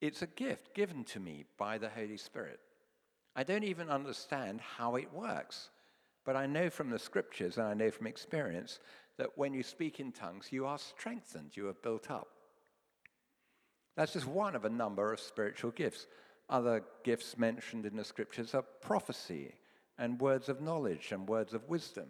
It's 0.03 0.23
a 0.23 0.27
gift 0.27 0.75
given 0.75 1.05
to 1.05 1.20
me 1.20 1.44
by 1.59 1.79
the 1.79 1.88
Holy 1.88 2.18
Spirit. 2.18 2.61
I 3.35 3.42
don't 3.42 3.64
even 3.64 3.88
understand 3.88 4.61
how 4.61 4.96
it 4.96 5.12
works, 5.12 5.70
but 6.27 6.37
I 6.37 6.46
know 6.46 6.68
from 6.68 6.90
the 6.90 6.99
scriptures 6.99 7.57
and 7.57 7.66
I 7.66 7.75
know 7.75 7.90
from 7.90 8.07
experience 8.07 8.81
that 9.16 9.38
when 9.38 9.55
you 9.55 9.62
speak 9.62 10.01
in 10.01 10.12
tongues, 10.12 10.49
you 10.51 10.66
are 10.66 10.79
strengthened, 10.79 11.57
you 11.57 11.68
are 11.68 11.75
built 11.75 12.11
up. 12.11 12.29
That's 14.00 14.14
just 14.14 14.26
one 14.26 14.56
of 14.56 14.64
a 14.64 14.70
number 14.70 15.12
of 15.12 15.20
spiritual 15.20 15.72
gifts. 15.72 16.06
Other 16.48 16.82
gifts 17.04 17.36
mentioned 17.36 17.84
in 17.84 17.96
the 17.96 18.02
scriptures 18.02 18.54
are 18.54 18.62
prophecy 18.62 19.52
and 19.98 20.18
words 20.18 20.48
of 20.48 20.62
knowledge 20.62 21.12
and 21.12 21.28
words 21.28 21.52
of 21.52 21.68
wisdom. 21.68 22.06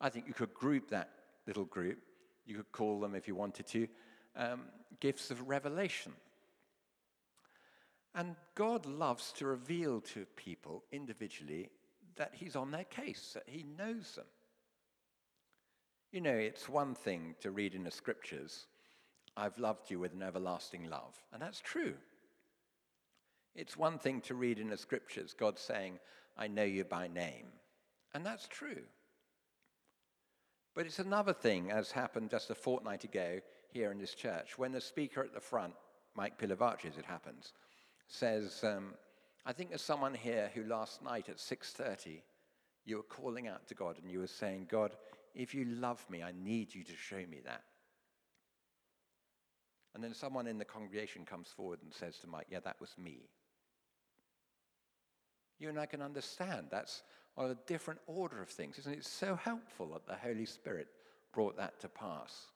I 0.00 0.08
think 0.08 0.26
you 0.26 0.34
could 0.34 0.52
group 0.52 0.90
that 0.90 1.10
little 1.46 1.66
group. 1.66 2.00
You 2.44 2.56
could 2.56 2.72
call 2.72 2.98
them, 2.98 3.14
if 3.14 3.28
you 3.28 3.36
wanted 3.36 3.68
to, 3.68 3.86
um, 4.34 4.62
gifts 4.98 5.30
of 5.30 5.48
revelation. 5.48 6.10
And 8.16 8.34
God 8.56 8.84
loves 8.84 9.30
to 9.34 9.46
reveal 9.46 10.00
to 10.00 10.26
people 10.34 10.82
individually 10.90 11.70
that 12.16 12.32
He's 12.34 12.56
on 12.56 12.72
their 12.72 12.82
case, 12.82 13.30
that 13.34 13.44
He 13.46 13.64
knows 13.78 14.16
them. 14.16 14.26
You 16.10 16.20
know, 16.20 16.34
it's 16.34 16.68
one 16.68 16.96
thing 16.96 17.36
to 17.42 17.52
read 17.52 17.76
in 17.76 17.84
the 17.84 17.92
scriptures, 17.92 18.66
I've 19.36 19.58
loved 19.58 19.90
you 19.90 19.98
with 19.98 20.12
an 20.12 20.22
everlasting 20.22 20.88
love. 20.88 21.14
And 21.32 21.40
that's 21.40 21.60
true. 21.60 21.94
It's 23.54 23.76
one 23.76 23.98
thing 23.98 24.20
to 24.22 24.34
read 24.34 24.58
in 24.58 24.70
the 24.70 24.76
scriptures, 24.76 25.34
God 25.38 25.58
saying, 25.58 25.98
I 26.36 26.48
know 26.48 26.64
you 26.64 26.84
by 26.84 27.08
name. 27.08 27.46
And 28.14 28.24
that's 28.24 28.48
true. 28.48 28.82
But 30.74 30.86
it's 30.86 30.98
another 30.98 31.34
thing, 31.34 31.70
as 31.70 31.90
happened 31.90 32.30
just 32.30 32.50
a 32.50 32.54
fortnight 32.54 33.04
ago 33.04 33.40
here 33.68 33.92
in 33.92 33.98
this 33.98 34.14
church, 34.14 34.58
when 34.58 34.72
the 34.72 34.80
speaker 34.80 35.22
at 35.22 35.34
the 35.34 35.40
front, 35.40 35.74
Mike 36.14 36.38
Pilavachi, 36.38 36.86
as 36.86 36.96
it 36.96 37.04
happens, 37.04 37.52
says, 38.08 38.62
um, 38.64 38.94
I 39.44 39.52
think 39.52 39.70
there's 39.70 39.82
someone 39.82 40.14
here 40.14 40.50
who 40.54 40.64
last 40.64 41.02
night 41.02 41.28
at 41.28 41.36
6.30, 41.36 42.22
you 42.84 42.96
were 42.96 43.02
calling 43.02 43.48
out 43.48 43.66
to 43.68 43.74
God 43.74 43.98
and 44.00 44.10
you 44.10 44.20
were 44.20 44.26
saying, 44.26 44.66
God, 44.70 44.96
if 45.34 45.54
you 45.54 45.64
love 45.64 46.04
me, 46.10 46.22
I 46.22 46.32
need 46.32 46.74
you 46.74 46.84
to 46.84 46.96
show 46.96 47.16
me 47.16 47.40
that. 47.44 47.62
And 49.94 50.02
then 50.02 50.14
someone 50.14 50.46
in 50.46 50.58
the 50.58 50.64
congregation 50.64 51.24
comes 51.24 51.48
forward 51.48 51.80
and 51.82 51.92
says 51.92 52.18
to 52.18 52.26
Mike, 52.26 52.46
Yeah, 52.50 52.60
that 52.64 52.80
was 52.80 52.94
me. 52.98 53.28
You 55.58 55.68
and 55.68 55.78
I 55.78 55.86
can 55.86 56.02
understand 56.02 56.68
that's 56.70 57.02
on 57.36 57.50
a 57.50 57.56
different 57.66 58.00
order 58.06 58.42
of 58.42 58.48
things, 58.48 58.78
isn't 58.78 58.92
it? 58.92 58.98
It's 58.98 59.08
so 59.08 59.36
helpful 59.36 59.90
that 59.92 60.06
the 60.06 60.14
Holy 60.14 60.46
Spirit 60.46 60.88
brought 61.32 61.56
that 61.56 61.80
to 61.80 61.88
pass. 61.88 62.46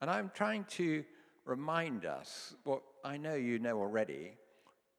And 0.00 0.10
I'm 0.10 0.30
trying 0.34 0.64
to 0.70 1.04
remind 1.44 2.04
us 2.04 2.54
what 2.64 2.82
I 3.04 3.16
know 3.16 3.34
you 3.34 3.58
know 3.58 3.78
already, 3.78 4.32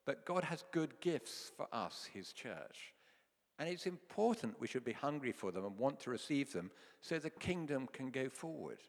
but 0.06 0.26
God 0.26 0.44
has 0.44 0.64
good 0.72 1.00
gifts 1.00 1.52
for 1.56 1.68
us, 1.72 2.10
His 2.14 2.34
church. 2.34 2.94
And 3.60 3.70
it's 3.70 3.86
important 3.86 4.60
we 4.60 4.68
should 4.68 4.86
be 4.86 4.94
hungry 4.94 5.32
for 5.32 5.52
them 5.52 5.66
and 5.66 5.78
want 5.78 6.00
to 6.02 6.10
receive 6.10 6.52
them 6.52 6.72
so 7.02 7.20
the 7.20 7.30
kingdom 7.30 7.88
can 7.92 8.10
go 8.10 8.30
forward. 8.30 8.80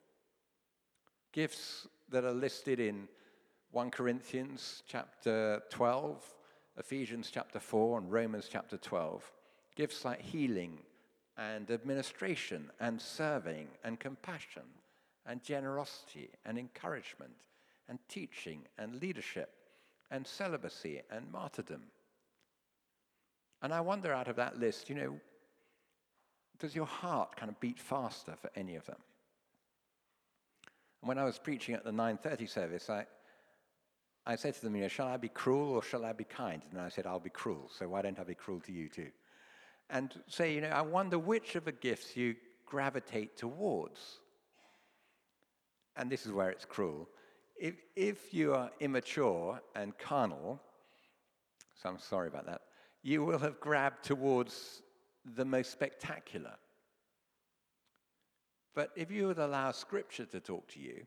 Gifts 1.32 1.86
that 2.08 2.24
are 2.24 2.32
listed 2.32 2.80
in 2.80 3.08
1 3.72 3.90
Corinthians 3.90 4.82
chapter 4.86 5.62
12, 5.70 6.34
Ephesians 6.76 7.30
chapter 7.32 7.60
4, 7.60 7.98
and 7.98 8.10
Romans 8.10 8.48
chapter 8.50 8.76
12. 8.76 9.30
Gifts 9.76 10.04
like 10.04 10.20
healing 10.20 10.78
and 11.36 11.70
administration 11.70 12.70
and 12.80 13.00
serving 13.00 13.68
and 13.84 14.00
compassion 14.00 14.64
and 15.26 15.42
generosity 15.42 16.30
and 16.44 16.58
encouragement 16.58 17.46
and 17.88 17.98
teaching 18.08 18.62
and 18.78 19.00
leadership 19.00 19.54
and 20.10 20.26
celibacy 20.26 21.00
and 21.10 21.30
martyrdom 21.30 21.82
and 23.62 23.74
I 23.74 23.80
wonder 23.80 24.12
out 24.12 24.28
of 24.28 24.36
that 24.36 24.58
list, 24.58 24.88
you 24.88 24.94
know, 24.94 25.20
does 26.58 26.74
your 26.74 26.86
heart 26.86 27.36
kind 27.36 27.50
of 27.50 27.60
beat 27.60 27.78
faster 27.78 28.34
for 28.40 28.50
any 28.54 28.76
of 28.76 28.86
them? 28.86 28.96
And 31.00 31.08
when 31.08 31.18
I 31.18 31.24
was 31.24 31.38
preaching 31.38 31.74
at 31.74 31.84
the 31.84 31.90
9:30 31.90 32.48
service, 32.48 32.90
I, 32.90 33.06
I 34.26 34.36
said 34.36 34.54
to 34.54 34.62
them, 34.62 34.76
you 34.76 34.82
know, 34.82 34.88
shall 34.88 35.08
I 35.08 35.16
be 35.16 35.28
cruel 35.28 35.72
or 35.72 35.82
shall 35.82 36.04
I 36.04 36.12
be 36.12 36.24
kind? 36.24 36.62
And 36.70 36.80
I 36.80 36.88
said, 36.88 37.06
I'll 37.06 37.20
be 37.20 37.30
cruel, 37.30 37.70
so 37.76 37.88
why 37.88 38.02
don't 38.02 38.18
I 38.18 38.24
be 38.24 38.34
cruel 38.34 38.60
to 38.60 38.72
you 38.72 38.88
too? 38.88 39.10
And 39.88 40.14
say, 40.28 40.54
you 40.54 40.60
know, 40.60 40.68
I 40.68 40.82
wonder 40.82 41.18
which 41.18 41.56
of 41.56 41.64
the 41.64 41.72
gifts 41.72 42.16
you 42.16 42.36
gravitate 42.66 43.36
towards. 43.36 44.20
And 45.96 46.10
this 46.10 46.26
is 46.26 46.32
where 46.32 46.50
it's 46.50 46.64
cruel. 46.64 47.08
If, 47.58 47.74
if 47.96 48.32
you 48.32 48.54
are 48.54 48.70
immature 48.78 49.60
and 49.74 49.98
carnal, 49.98 50.60
so 51.82 51.88
I'm 51.88 51.98
sorry 51.98 52.28
about 52.28 52.46
that, 52.46 52.62
you 53.02 53.24
will 53.24 53.38
have 53.38 53.58
grabbed 53.60 54.04
towards 54.04 54.82
the 55.24 55.44
most 55.44 55.72
spectacular. 55.72 56.54
But 58.74 58.90
if 58.96 59.10
you 59.10 59.26
would 59.26 59.38
allow 59.38 59.72
Scripture 59.72 60.26
to 60.26 60.40
talk 60.40 60.68
to 60.68 60.80
you, 60.80 61.06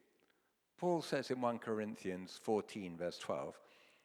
Paul 0.77 1.01
says 1.01 1.31
in 1.31 1.39
1 1.39 1.59
Corinthians 1.59 2.39
14, 2.43 2.97
verse 2.97 3.17
12, 3.19 3.57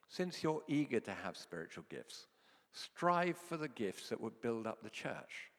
since 0.09 0.43
you're 0.43 0.63
eager 0.69 1.01
to 1.01 1.13
have 1.13 1.37
spiritual 1.37 1.85
gifts, 1.91 2.29
strive 2.73 3.37
for 3.37 3.57
the 3.57 3.69
gifts 3.69 4.09
that 4.09 4.21
would 4.21 4.41
build 4.41 4.67
up 4.67 4.83
the 4.83 4.91
church. 4.91 5.51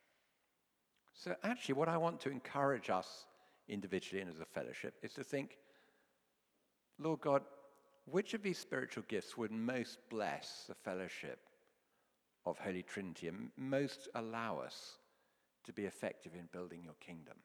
So, 1.13 1.35
actually, 1.43 1.75
what 1.75 1.89
I 1.89 1.97
want 1.97 2.21
to 2.21 2.29
encourage 2.29 2.89
us 2.89 3.25
individually 3.67 4.21
and 4.21 4.29
as 4.29 4.39
a 4.39 4.45
fellowship 4.45 4.95
is 5.03 5.13
to 5.13 5.23
think, 5.23 5.57
Lord 6.97 7.21
God, 7.21 7.43
which 8.05 8.33
of 8.33 8.41
these 8.41 8.57
spiritual 8.57 9.03
gifts 9.07 9.37
would 9.37 9.51
most 9.51 9.99
bless 10.09 10.63
the 10.67 10.75
fellowship 10.75 11.39
of 12.45 12.57
Holy 12.57 12.83
Trinity 12.83 13.27
and 13.27 13.49
most 13.57 14.07
allow 14.15 14.57
us 14.59 14.97
to 15.65 15.73
be 15.73 15.85
effective 15.85 16.33
in 16.33 16.47
building 16.51 16.81
your 16.83 16.95
kingdom. 16.99 17.35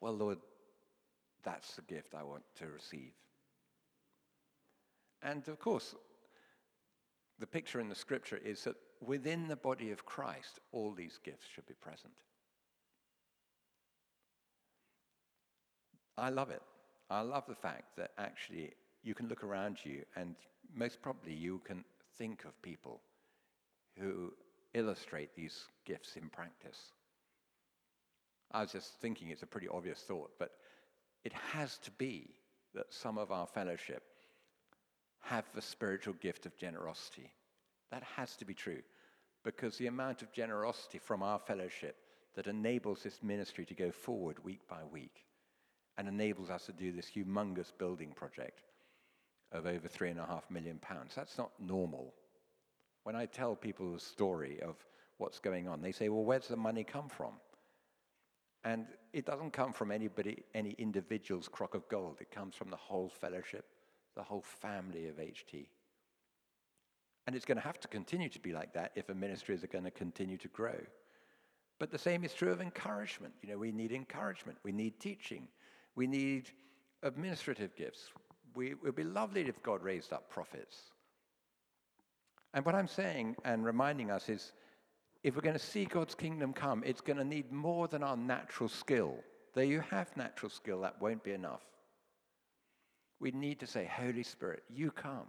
Well, 0.00 0.14
Lord, 0.14 0.38
that's 1.44 1.74
the 1.74 1.82
gift 1.82 2.14
I 2.14 2.22
want 2.22 2.42
to 2.58 2.66
receive. 2.66 3.12
And 5.22 5.46
of 5.48 5.58
course, 5.58 5.94
the 7.38 7.46
picture 7.46 7.80
in 7.80 7.88
the 7.88 7.94
scripture 7.94 8.38
is 8.44 8.64
that 8.64 8.76
within 9.00 9.48
the 9.48 9.56
body 9.56 9.90
of 9.90 10.04
Christ, 10.04 10.60
all 10.72 10.92
these 10.92 11.18
gifts 11.24 11.46
should 11.52 11.66
be 11.66 11.74
present. 11.74 12.12
I 16.16 16.30
love 16.30 16.50
it. 16.50 16.62
I 17.10 17.20
love 17.20 17.44
the 17.48 17.54
fact 17.54 17.96
that 17.96 18.10
actually 18.18 18.72
you 19.02 19.14
can 19.14 19.28
look 19.28 19.44
around 19.44 19.78
you 19.84 20.02
and 20.16 20.34
most 20.74 21.00
probably 21.00 21.32
you 21.32 21.60
can 21.64 21.84
think 22.16 22.44
of 22.44 22.60
people 22.60 23.00
who 23.98 24.32
illustrate 24.74 25.34
these 25.34 25.66
gifts 25.84 26.16
in 26.16 26.28
practice. 26.28 26.92
I 28.52 28.62
was 28.62 28.72
just 28.72 29.00
thinking 29.00 29.30
it's 29.30 29.42
a 29.42 29.46
pretty 29.46 29.68
obvious 29.68 30.00
thought, 30.00 30.30
but 30.38 30.52
it 31.24 31.32
has 31.52 31.78
to 31.78 31.90
be 31.92 32.30
that 32.74 32.92
some 32.92 33.18
of 33.18 33.30
our 33.30 33.46
fellowship 33.46 34.02
have 35.20 35.44
the 35.54 35.62
spiritual 35.62 36.14
gift 36.14 36.46
of 36.46 36.56
generosity. 36.56 37.32
That 37.90 38.02
has 38.02 38.36
to 38.36 38.44
be 38.44 38.54
true 38.54 38.82
because 39.44 39.76
the 39.76 39.86
amount 39.86 40.22
of 40.22 40.32
generosity 40.32 40.98
from 40.98 41.22
our 41.22 41.38
fellowship 41.38 41.96
that 42.34 42.46
enables 42.46 43.02
this 43.02 43.22
ministry 43.22 43.64
to 43.66 43.74
go 43.74 43.90
forward 43.90 44.42
week 44.44 44.60
by 44.68 44.84
week 44.90 45.24
and 45.96 46.06
enables 46.06 46.50
us 46.50 46.66
to 46.66 46.72
do 46.72 46.92
this 46.92 47.10
humongous 47.14 47.72
building 47.76 48.12
project 48.12 48.62
of 49.52 49.66
over 49.66 49.88
three 49.88 50.10
and 50.10 50.20
a 50.20 50.26
half 50.26 50.50
million 50.50 50.78
pounds. 50.78 51.14
That's 51.14 51.38
not 51.38 51.50
normal. 51.58 52.14
When 53.04 53.16
I 53.16 53.26
tell 53.26 53.56
people 53.56 53.92
the 53.92 54.00
story 54.00 54.60
of 54.60 54.76
what's 55.16 55.38
going 55.40 55.66
on, 55.66 55.80
they 55.80 55.92
say, 55.92 56.08
well, 56.08 56.24
where's 56.24 56.48
the 56.48 56.56
money 56.56 56.84
come 56.84 57.08
from? 57.08 57.32
And 58.64 58.86
it 59.12 59.24
doesn't 59.24 59.52
come 59.52 59.72
from 59.72 59.90
anybody, 59.90 60.42
any 60.54 60.70
individual's 60.78 61.48
crock 61.48 61.74
of 61.74 61.88
gold. 61.88 62.18
It 62.20 62.30
comes 62.30 62.54
from 62.54 62.70
the 62.70 62.76
whole 62.76 63.08
fellowship, 63.08 63.66
the 64.16 64.22
whole 64.22 64.42
family 64.42 65.06
of 65.08 65.16
HT. 65.16 65.66
And 67.26 67.36
it's 67.36 67.44
going 67.44 67.58
to 67.58 67.64
have 67.64 67.78
to 67.80 67.88
continue 67.88 68.28
to 68.30 68.38
be 68.40 68.52
like 68.52 68.72
that 68.74 68.92
if 68.96 69.10
a 69.10 69.14
ministry 69.14 69.54
is 69.54 69.64
going 69.70 69.84
to 69.84 69.90
continue 69.90 70.38
to 70.38 70.48
grow. 70.48 70.78
But 71.78 71.90
the 71.90 71.98
same 71.98 72.24
is 72.24 72.34
true 72.34 72.50
of 72.50 72.60
encouragement. 72.60 73.34
You 73.42 73.50
know, 73.50 73.58
we 73.58 73.70
need 73.70 73.92
encouragement. 73.92 74.58
We 74.64 74.72
need 74.72 74.98
teaching. 74.98 75.46
We 75.94 76.06
need 76.06 76.50
administrative 77.02 77.76
gifts. 77.76 78.10
We, 78.54 78.72
it 78.72 78.82
would 78.82 78.96
be 78.96 79.04
lovely 79.04 79.42
if 79.42 79.62
God 79.62 79.82
raised 79.82 80.12
up 80.12 80.28
prophets. 80.30 80.76
And 82.54 82.64
what 82.64 82.74
I'm 82.74 82.88
saying 82.88 83.36
and 83.44 83.64
reminding 83.64 84.10
us 84.10 84.28
is 84.28 84.52
if 85.22 85.34
we're 85.34 85.42
going 85.42 85.54
to 85.54 85.58
see 85.58 85.84
God's 85.84 86.14
kingdom 86.14 86.52
come, 86.52 86.82
it's 86.86 87.00
going 87.00 87.16
to 87.16 87.24
need 87.24 87.50
more 87.50 87.88
than 87.88 88.02
our 88.02 88.16
natural 88.16 88.68
skill. 88.68 89.16
Though 89.54 89.62
you 89.62 89.80
have 89.90 90.16
natural 90.16 90.50
skill, 90.50 90.80
that 90.82 91.00
won't 91.00 91.24
be 91.24 91.32
enough. 91.32 91.62
We 93.20 93.32
need 93.32 93.58
to 93.60 93.66
say, 93.66 93.90
Holy 93.92 94.22
Spirit, 94.22 94.62
you 94.68 94.90
come. 94.90 95.26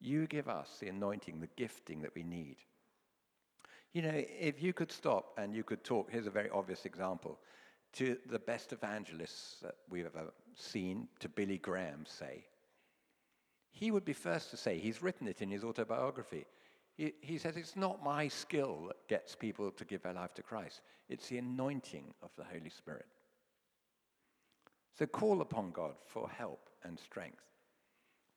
You 0.00 0.26
give 0.26 0.48
us 0.48 0.76
the 0.80 0.88
anointing, 0.88 1.40
the 1.40 1.48
gifting 1.56 2.02
that 2.02 2.14
we 2.14 2.22
need. 2.22 2.56
You 3.94 4.02
know, 4.02 4.12
if 4.14 4.62
you 4.62 4.72
could 4.72 4.92
stop 4.92 5.32
and 5.38 5.54
you 5.54 5.62
could 5.62 5.84
talk, 5.84 6.10
here's 6.10 6.26
a 6.26 6.30
very 6.30 6.50
obvious 6.50 6.84
example 6.84 7.38
to 7.94 8.18
the 8.28 8.40
best 8.40 8.72
evangelists 8.72 9.56
that 9.62 9.76
we've 9.88 10.04
ever 10.04 10.32
seen, 10.56 11.08
to 11.20 11.28
Billy 11.28 11.58
Graham, 11.58 12.04
say, 12.04 12.44
he 13.70 13.90
would 13.90 14.04
be 14.04 14.12
first 14.12 14.50
to 14.50 14.56
say, 14.56 14.78
he's 14.78 15.02
written 15.02 15.28
it 15.28 15.42
in 15.42 15.50
his 15.50 15.64
autobiography. 15.64 16.44
He, 16.96 17.12
he 17.20 17.38
says, 17.38 17.56
It's 17.56 17.76
not 17.76 18.02
my 18.02 18.28
skill 18.28 18.84
that 18.88 19.08
gets 19.08 19.34
people 19.34 19.70
to 19.72 19.84
give 19.84 20.02
their 20.02 20.12
life 20.12 20.34
to 20.34 20.42
Christ, 20.42 20.80
it's 21.08 21.28
the 21.28 21.38
anointing 21.38 22.14
of 22.22 22.30
the 22.36 22.44
Holy 22.44 22.70
Spirit. 22.70 23.06
So 24.96 25.06
call 25.06 25.40
upon 25.40 25.72
God 25.72 25.94
for 26.06 26.28
help 26.28 26.70
and 26.84 26.98
strength. 26.98 27.42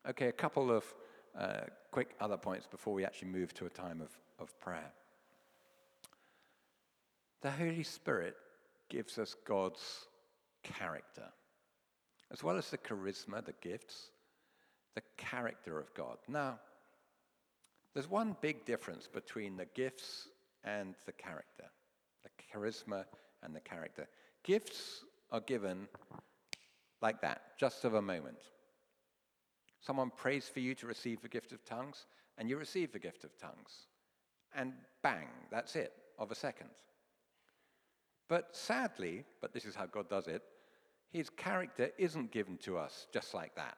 Okay, 0.10 0.28
a 0.28 0.32
couple 0.32 0.72
of 0.72 0.84
uh, 1.38 1.62
quick 1.92 2.16
other 2.20 2.38
points 2.38 2.66
before 2.66 2.94
we 2.94 3.06
actually 3.06 3.28
move 3.28 3.54
to 3.54 3.68
a 3.68 3.70
time 3.70 4.02
of, 4.02 4.10
of 4.40 4.60
prayer. 4.60 4.92
The 7.42 7.52
Holy 7.52 7.84
Spirit 7.84 8.36
gives 8.90 9.20
us 9.20 9.36
God's 9.46 10.08
character, 10.64 11.28
as 12.32 12.44
well 12.44 12.58
as 12.58 12.72
the 12.72 12.78
charisma, 12.78 13.46
the 13.46 13.54
gifts, 13.62 14.10
the 14.96 15.04
character 15.18 15.80
of 15.80 15.94
God. 15.94 16.18
Now, 16.28 16.60
there's 17.98 18.12
one 18.12 18.38
big 18.42 18.64
difference 18.64 19.08
between 19.12 19.58
the 19.58 19.66
gifts 19.74 20.28
and 20.64 20.94
the 21.08 21.12
character, 21.12 21.64
the 22.22 22.30
charisma 22.56 23.06
and 23.42 23.56
the 23.56 23.60
character. 23.60 24.08
Gifts 24.44 25.04
are 25.32 25.40
given 25.40 25.88
like 27.02 27.20
that, 27.22 27.58
just 27.60 27.86
of 27.86 27.96
a 27.96 28.02
moment. 28.04 28.38
Someone 29.82 30.12
prays 30.16 30.48
for 30.48 30.60
you 30.60 30.76
to 30.76 30.86
receive 30.86 31.24
the 31.24 31.28
gift 31.28 31.52
of 31.54 31.66
tongues, 31.66 32.06
and 32.38 32.48
you 32.48 32.58
receive 32.58 32.92
the 32.92 33.00
gift 33.00 33.24
of 33.24 33.36
tongues. 33.36 33.88
And 34.54 34.74
bang, 35.02 35.30
that's 35.50 35.76
it, 35.76 35.92
of 36.20 36.30
a 36.30 36.36
second. 36.36 36.70
But 38.30 38.56
sadly, 38.56 39.24
but 39.42 39.54
this 39.54 39.66
is 39.66 39.74
how 39.74 39.88
God 39.88 40.08
does 40.08 40.28
it, 40.28 40.44
his 41.10 41.32
character 41.32 41.90
isn't 41.98 42.30
given 42.30 42.58
to 42.58 42.78
us 42.78 43.08
just 43.12 43.34
like 43.34 43.56
that. 43.56 43.76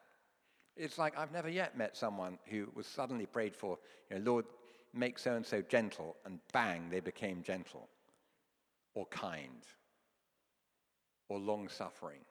It's 0.75 0.97
like 0.97 1.17
I've 1.17 1.32
never 1.32 1.49
yet 1.49 1.77
met 1.77 1.97
someone 1.97 2.38
who 2.45 2.69
was 2.73 2.88
suddenly 2.88 3.25
prayed 3.25 3.55
for, 3.55 3.77
you 4.10 4.17
know, 4.17 4.32
Lord, 4.32 4.45
make 4.93 5.19
so 5.19 5.36
and 5.36 5.45
so 5.45 5.62
gentle, 5.62 6.15
and 6.25 6.39
bang, 6.53 6.89
they 6.89 6.99
became 6.99 7.43
gentle, 7.43 7.88
or 8.95 9.05
kind, 9.08 9.65
or 11.27 11.38
long 11.38 11.69
suffering, 11.69 12.21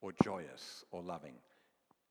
or 0.00 0.12
joyous, 0.22 0.84
or 0.92 1.02
loving. 1.02 1.34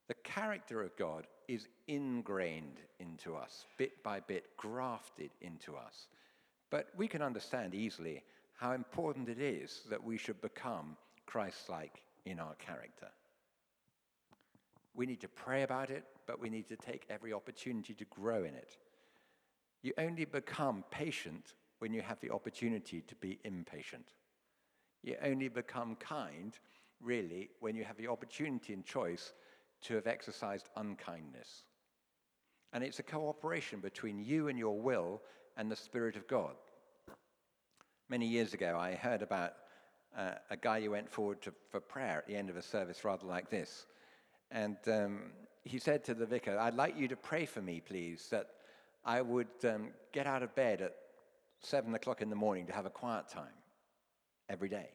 The 0.08 0.16
character 0.16 0.82
of 0.84 0.96
God 0.98 1.26
is 1.48 1.68
ingrained 1.88 2.80
into 3.00 3.36
us, 3.36 3.66
bit 3.78 4.04
by 4.04 4.20
bit, 4.20 4.46
grafted 4.58 5.32
into 5.42 5.76
us. 5.76 6.08
But 6.70 6.90
we 6.98 7.08
can 7.08 7.22
understand 7.22 7.74
easily 7.74 8.24
how 8.56 8.74
important 8.74 9.30
it 9.30 9.40
is 9.40 9.82
that 9.90 10.04
we 10.04 10.18
should 10.18 10.42
become 10.42 10.98
Christ 11.26 11.70
like 11.70 12.02
in 12.26 12.40
our 12.40 12.56
character. 12.56 13.08
We 14.96 15.06
need 15.06 15.22
to 15.22 15.28
pray 15.28 15.64
about 15.64 15.90
it, 15.90 16.06
but 16.26 16.40
we 16.40 16.50
need 16.50 16.68
to 16.70 16.78
take 16.78 17.06
every 17.10 17.34
opportunity 17.34 17.94
to 17.94 18.06
grow 18.06 18.44
in 18.44 18.56
it. 18.56 18.78
You 19.84 19.94
only 19.98 20.26
become 20.26 20.84
patient 20.90 21.54
when 21.80 21.94
you 21.94 22.02
have 22.02 22.20
the 22.22 22.32
opportunity 22.32 23.02
to 23.02 23.16
be 23.16 23.40
impatient. 23.44 24.14
You 25.04 25.18
only 25.22 25.50
become 25.50 25.96
kind, 25.98 26.58
really, 27.02 27.50
when 27.60 27.76
you 27.76 27.84
have 27.84 27.98
the 27.98 28.08
opportunity 28.08 28.74
and 28.74 28.86
choice 28.86 29.34
to 29.84 29.96
have 29.96 30.08
exercised 30.08 30.70
unkindness. 30.78 31.66
And 32.74 32.84
it's 32.84 33.00
a 33.00 33.04
cooperation 33.04 33.82
between 33.82 34.20
you 34.20 34.48
and 34.48 34.58
your 34.58 34.80
will 34.80 35.22
and 35.58 35.70
the 35.70 35.76
Spirit 35.76 36.16
of 36.16 36.28
God. 36.28 36.56
Many 38.10 38.28
years 38.28 38.54
ago, 38.54 38.78
I 38.80 38.96
heard 38.96 39.22
about 39.22 39.54
uh, 40.18 40.32
a 40.50 40.58
guy 40.58 40.82
who 40.82 40.92
went 40.92 41.10
forward 41.10 41.42
to, 41.44 41.54
for 41.70 41.80
prayer 41.80 42.18
at 42.18 42.28
the 42.28 42.36
end 42.36 42.50
of 42.50 42.56
a 42.56 42.62
service, 42.62 43.04
rather 43.04 43.28
like 43.28 43.50
this. 43.50 43.86
And 44.56 44.78
um, 44.88 45.20
he 45.66 45.80
said 45.80 46.06
to 46.06 46.14
the 46.14 46.26
vicar, 46.26 46.58
I'd 46.58 46.76
like 46.76 46.98
you 46.98 47.10
to 47.10 47.18
pray 47.18 47.46
for 47.46 47.62
me, 47.62 47.82
please, 47.86 48.30
that 48.32 48.52
I 49.04 49.22
would 49.22 49.50
um, 49.66 49.90
get 50.14 50.28
out 50.28 50.44
of 50.44 50.56
bed 50.56 50.82
at 50.82 50.96
seven 51.60 51.94
o'clock 51.94 52.22
in 52.22 52.30
the 52.30 52.38
morning 52.38 52.66
to 52.68 52.74
have 52.74 52.86
a 52.86 52.90
quiet 52.90 53.28
time 53.28 53.58
every 54.48 54.70
day. 54.70 54.88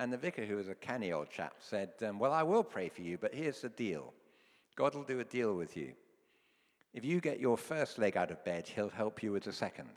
And 0.00 0.12
the 0.12 0.16
vicar, 0.16 0.44
who 0.44 0.56
was 0.56 0.68
a 0.68 0.74
canny 0.74 1.12
old 1.12 1.30
chap, 1.30 1.54
said, 1.60 1.90
um, 2.04 2.18
Well, 2.18 2.32
I 2.32 2.42
will 2.42 2.64
pray 2.64 2.88
for 2.88 3.00
you, 3.00 3.16
but 3.16 3.32
here's 3.32 3.60
the 3.60 3.68
deal 3.68 4.12
God 4.74 4.96
will 4.96 5.04
do 5.04 5.20
a 5.20 5.24
deal 5.24 5.54
with 5.54 5.76
you. 5.76 5.92
If 6.92 7.04
you 7.04 7.20
get 7.20 7.38
your 7.38 7.56
first 7.56 7.96
leg 7.96 8.16
out 8.16 8.32
of 8.32 8.44
bed, 8.44 8.66
he'll 8.66 8.88
help 8.88 9.22
you 9.22 9.30
with 9.30 9.44
the 9.44 9.52
second. 9.52 9.90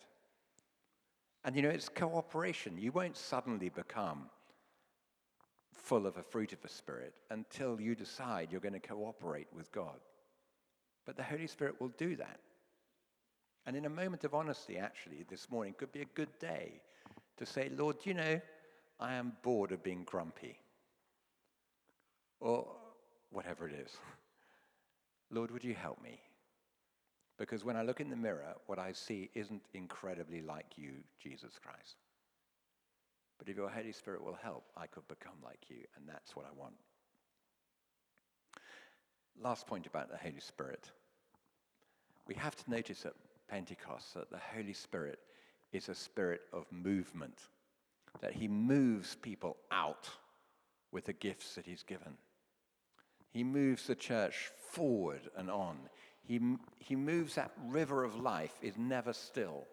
And 1.44 1.56
you 1.56 1.64
know, 1.64 1.70
it's 1.70 1.90
cooperation. 1.90 2.78
You 2.78 2.92
won't 2.92 3.18
suddenly 3.18 3.70
become 3.70 4.30
full 5.90 6.06
of 6.06 6.18
a 6.18 6.24
fruit 6.24 6.54
of 6.54 6.62
the 6.62 6.70
Spirit 6.70 7.16
until 7.32 7.82
you 7.82 7.96
decide 7.96 8.50
you're 8.52 8.62
going 8.62 8.80
to 8.80 8.80
cooperate 8.80 9.48
with 9.52 9.72
God. 9.72 10.00
But 11.04 11.18
the 11.18 11.24
Holy 11.24 11.48
Spirit 11.48 11.82
will 11.82 11.92
do 11.98 12.16
that. 12.18 12.40
And 13.66 13.76
in 13.76 13.86
a 13.86 13.90
moment 13.90 14.24
of 14.24 14.36
honesty, 14.36 14.78
actually, 14.78 15.26
this 15.28 15.50
morning 15.50 15.74
could 15.76 15.92
be 15.92 16.04
a 16.04 16.14
good 16.14 16.30
day 16.38 16.74
to 17.38 17.46
say, 17.48 17.72
Lord, 17.76 17.96
you 18.04 18.14
know, 18.14 18.40
I 19.00 19.16
am 19.16 19.34
bored 19.42 19.72
of 19.72 19.82
being 19.82 20.04
grumpy. 20.04 20.60
Or 22.40 22.68
whatever 23.32 23.68
it 23.68 23.74
is. 23.74 23.98
Lord, 25.32 25.50
would 25.50 25.64
you 25.64 25.74
help 25.74 26.00
me? 26.04 26.20
Because 27.40 27.66
when 27.66 27.76
I 27.76 27.82
look 27.82 28.00
in 28.00 28.12
the 28.12 28.16
mirror, 28.16 28.54
what 28.68 28.78
I 28.78 28.92
see 28.92 29.32
isn't 29.34 29.64
incredibly 29.74 30.44
like 30.44 30.78
you, 30.78 30.92
Jesus 31.20 31.54
Christ. 31.60 31.96
But 33.40 33.48
if 33.48 33.56
your 33.58 33.70
Holy 33.70 33.94
Spirit 33.94 34.24
will 34.24 34.38
help, 34.44 34.66
I 34.78 34.86
could 34.86 35.08
become 35.08 35.42
like 35.44 35.62
you, 35.70 35.78
and 35.96 36.08
that's 36.08 36.36
what 36.36 36.46
I 36.46 36.60
want. 36.60 36.76
Last 39.42 39.66
point 39.66 39.88
about 39.88 40.12
the 40.12 40.18
Holy 40.18 40.42
Spirit. 40.42 40.92
We 42.28 42.36
have 42.36 42.56
to 42.58 42.70
notice 42.70 43.06
at 43.06 43.14
Pentecost 43.48 44.14
that 44.14 44.30
the 44.30 44.38
Holy 44.54 44.74
Spirit 44.74 45.20
is 45.72 45.88
a 45.90 45.96
spirit 45.96 46.42
of 46.54 46.66
movement. 46.72 47.48
that 48.22 48.34
he 48.34 48.48
moves 48.48 49.16
people 49.16 49.58
out 49.72 50.10
with 50.92 51.06
the 51.06 51.14
gifts 51.14 51.56
that 51.56 51.66
he's 51.66 51.84
given. 51.84 52.18
He 53.32 53.44
moves 53.44 53.88
the 53.88 53.96
church 53.96 54.52
forward 54.72 55.22
and 55.38 55.50
on. 55.50 55.78
He, 56.24 56.40
he 56.80 56.96
moves 56.96 57.36
that 57.36 57.52
river 57.68 58.04
of 58.04 58.16
life 58.16 58.54
is 58.62 58.78
never 58.78 59.14
still. 59.14 59.68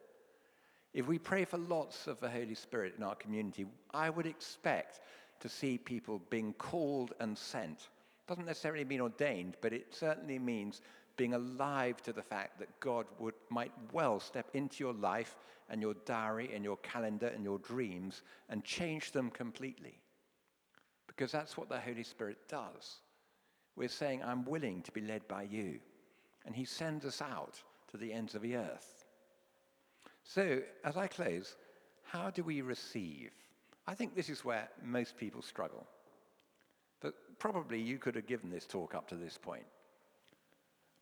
If 0.96 1.06
we 1.06 1.18
pray 1.18 1.44
for 1.44 1.58
lots 1.58 2.06
of 2.06 2.20
the 2.20 2.30
Holy 2.30 2.54
Spirit 2.54 2.94
in 2.96 3.02
our 3.02 3.16
community, 3.16 3.66
I 3.92 4.08
would 4.08 4.24
expect 4.24 5.00
to 5.40 5.48
see 5.50 5.76
people 5.76 6.22
being 6.30 6.54
called 6.54 7.12
and 7.20 7.36
sent. 7.36 7.90
Doesn't 8.26 8.46
necessarily 8.46 8.86
mean 8.86 9.02
ordained, 9.02 9.58
but 9.60 9.74
it 9.74 9.94
certainly 9.94 10.38
means 10.38 10.80
being 11.18 11.34
alive 11.34 12.02
to 12.04 12.14
the 12.14 12.22
fact 12.22 12.58
that 12.60 12.80
God 12.80 13.04
would, 13.18 13.34
might 13.50 13.72
well 13.92 14.18
step 14.18 14.48
into 14.54 14.82
your 14.82 14.94
life 14.94 15.36
and 15.68 15.82
your 15.82 15.92
diary 16.06 16.52
and 16.54 16.64
your 16.64 16.78
calendar 16.78 17.26
and 17.26 17.44
your 17.44 17.58
dreams 17.58 18.22
and 18.48 18.64
change 18.64 19.12
them 19.12 19.28
completely. 19.28 20.00
Because 21.06 21.30
that's 21.30 21.58
what 21.58 21.68
the 21.68 21.78
Holy 21.78 22.04
Spirit 22.04 22.38
does. 22.48 23.00
We're 23.76 23.88
saying, 23.88 24.22
I'm 24.24 24.46
willing 24.46 24.80
to 24.80 24.92
be 24.92 25.02
led 25.02 25.28
by 25.28 25.42
you. 25.42 25.78
And 26.46 26.56
He 26.56 26.64
sends 26.64 27.04
us 27.04 27.20
out 27.20 27.60
to 27.90 27.98
the 27.98 28.14
ends 28.14 28.34
of 28.34 28.40
the 28.40 28.56
earth. 28.56 28.95
So, 30.26 30.60
as 30.84 30.96
I 30.96 31.06
close, 31.06 31.54
how 32.02 32.30
do 32.30 32.42
we 32.42 32.60
receive? 32.60 33.30
I 33.86 33.94
think 33.94 34.14
this 34.14 34.28
is 34.28 34.44
where 34.44 34.68
most 34.82 35.16
people 35.16 35.40
struggle. 35.40 35.86
But 37.00 37.14
probably 37.38 37.80
you 37.80 37.98
could 37.98 38.16
have 38.16 38.26
given 38.26 38.50
this 38.50 38.66
talk 38.66 38.94
up 38.94 39.08
to 39.08 39.14
this 39.14 39.38
point. 39.38 39.66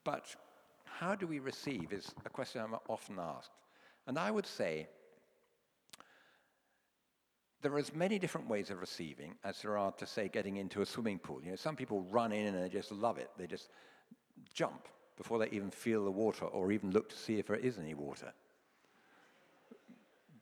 But 0.04 0.26
how 0.84 1.14
do 1.14 1.26
we 1.26 1.38
receive 1.38 1.92
is 1.92 2.14
a 2.26 2.28
question 2.28 2.60
I'm 2.60 2.76
often 2.88 3.18
asked. 3.18 3.50
And 4.06 4.18
I 4.18 4.30
would 4.30 4.46
say 4.46 4.86
there 7.62 7.72
are 7.72 7.78
as 7.78 7.94
many 7.94 8.18
different 8.18 8.46
ways 8.46 8.68
of 8.68 8.78
receiving 8.78 9.34
as 9.42 9.62
there 9.62 9.78
are 9.78 9.92
to 9.92 10.06
say 10.06 10.28
getting 10.28 10.58
into 10.58 10.82
a 10.82 10.86
swimming 10.86 11.18
pool. 11.18 11.40
You 11.42 11.50
know, 11.50 11.56
some 11.56 11.76
people 11.76 12.02
run 12.10 12.30
in 12.30 12.48
and 12.48 12.62
they 12.62 12.68
just 12.68 12.92
love 12.92 13.16
it. 13.16 13.30
They 13.38 13.46
just 13.46 13.70
jump 14.52 14.86
before 15.16 15.38
they 15.38 15.48
even 15.48 15.70
feel 15.70 16.04
the 16.04 16.10
water 16.10 16.44
or 16.44 16.72
even 16.72 16.90
look 16.90 17.08
to 17.08 17.16
see 17.16 17.38
if 17.38 17.46
there 17.46 17.56
is 17.56 17.78
any 17.78 17.94
water. 17.94 18.34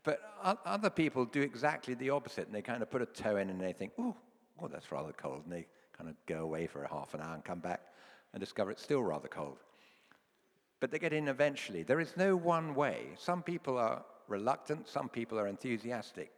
But 0.05 0.21
other 0.43 0.91
people 0.91 1.25
do 1.25 1.43
exactly 1.43 1.95
the 1.95 2.11
opposite, 2.11 2.47
and 2.47 2.55
they 2.55 2.63
kind 2.63 2.83
of 2.83 2.91
put 2.91 3.03
a 3.03 3.07
toe 3.07 3.37
in 3.37 3.51
and 3.51 3.61
they 3.61 3.73
think, 3.73 3.93
oh, 3.99 4.17
oh, 4.61 4.69
that's 4.69 4.91
rather 4.91 5.13
cold," 5.13 5.45
and 5.45 5.53
they 5.53 5.67
kind 5.97 6.11
of 6.11 6.17
go 6.27 6.41
away 6.43 6.67
for 6.67 6.83
a 6.83 6.89
half 6.89 7.15
an 7.15 7.21
hour 7.21 7.35
and 7.35 7.45
come 7.45 7.61
back 7.61 7.83
and 8.33 8.41
discover 8.41 8.71
it's 8.71 8.83
still 8.83 9.03
rather 9.03 9.29
cold. 9.29 9.59
But 10.81 10.91
they 10.91 10.99
get 10.99 11.13
in 11.13 11.29
eventually. 11.29 11.85
There 11.85 12.01
is 12.01 12.17
no 12.17 12.35
one 12.35 12.75
way. 12.75 13.11
Some 13.17 13.43
people 13.43 13.79
are 13.79 14.05
reluctant, 14.27 14.89
some 14.89 15.09
people 15.09 15.39
are 15.39 15.47
enthusiastic. 15.47 16.33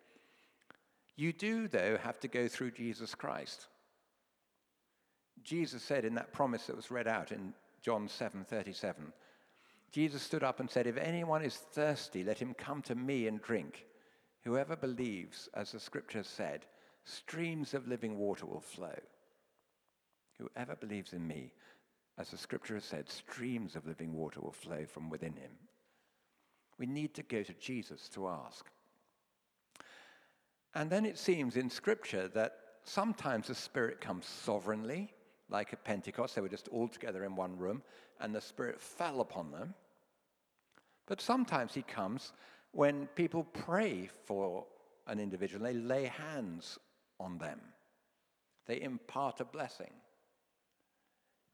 You 1.16 1.32
do, 1.32 1.68
though, 1.68 1.96
have 2.02 2.20
to 2.20 2.28
go 2.28 2.48
through 2.48 2.72
Jesus 2.72 3.14
Christ. 3.14 3.68
Jesus 5.42 5.82
said 5.82 6.04
in 6.04 6.14
that 6.16 6.32
promise 6.32 6.66
that 6.66 6.76
was 6.76 6.90
read 6.90 7.06
out 7.06 7.32
in 7.32 7.54
John 7.80 8.08
7:37, 8.08 9.12
Jesus 9.94 10.22
stood 10.22 10.42
up 10.42 10.58
and 10.58 10.68
said, 10.68 10.88
"If 10.88 10.96
anyone 10.96 11.44
is 11.44 11.56
thirsty, 11.56 12.24
let 12.24 12.42
him 12.42 12.52
come 12.52 12.82
to 12.82 12.96
me 12.96 13.28
and 13.28 13.40
drink. 13.40 13.86
Whoever 14.42 14.74
believes, 14.74 15.48
as 15.54 15.70
the 15.70 15.78
scripture 15.78 16.24
said, 16.24 16.66
streams 17.04 17.74
of 17.74 17.86
living 17.86 18.18
water 18.18 18.44
will 18.44 18.60
flow. 18.60 18.98
Whoever 20.38 20.74
believes 20.74 21.12
in 21.12 21.28
me, 21.28 21.52
as 22.18 22.32
the 22.32 22.36
scripture 22.36 22.74
has 22.74 22.84
said, 22.84 23.08
streams 23.08 23.76
of 23.76 23.86
living 23.86 24.14
water 24.14 24.40
will 24.40 24.50
flow 24.50 24.84
from 24.84 25.10
within 25.10 25.36
him. 25.36 25.52
We 26.76 26.86
need 26.86 27.14
to 27.14 27.22
go 27.22 27.44
to 27.44 27.54
Jesus 27.54 28.08
to 28.10 28.26
ask. 28.26 28.68
And 30.74 30.90
then 30.90 31.06
it 31.06 31.18
seems 31.18 31.56
in 31.56 31.70
scripture 31.70 32.26
that 32.30 32.80
sometimes 32.82 33.46
the 33.46 33.54
Spirit 33.54 34.00
comes 34.00 34.26
sovereignly, 34.26 35.14
like 35.48 35.72
at 35.72 35.84
Pentecost, 35.84 36.34
they 36.34 36.40
were 36.40 36.48
just 36.48 36.66
all 36.66 36.88
together 36.88 37.22
in 37.22 37.36
one 37.36 37.56
room, 37.56 37.84
and 38.18 38.34
the 38.34 38.40
Spirit 38.40 38.80
fell 38.80 39.20
upon 39.20 39.52
them. 39.52 39.72
But 41.06 41.20
sometimes 41.20 41.74
he 41.74 41.82
comes 41.82 42.32
when 42.72 43.06
people 43.14 43.44
pray 43.44 44.08
for 44.24 44.66
an 45.06 45.20
individual, 45.20 45.64
they 45.64 45.74
lay 45.74 46.06
hands 46.06 46.78
on 47.20 47.38
them, 47.38 47.60
they 48.66 48.80
impart 48.80 49.40
a 49.40 49.44
blessing. 49.44 49.92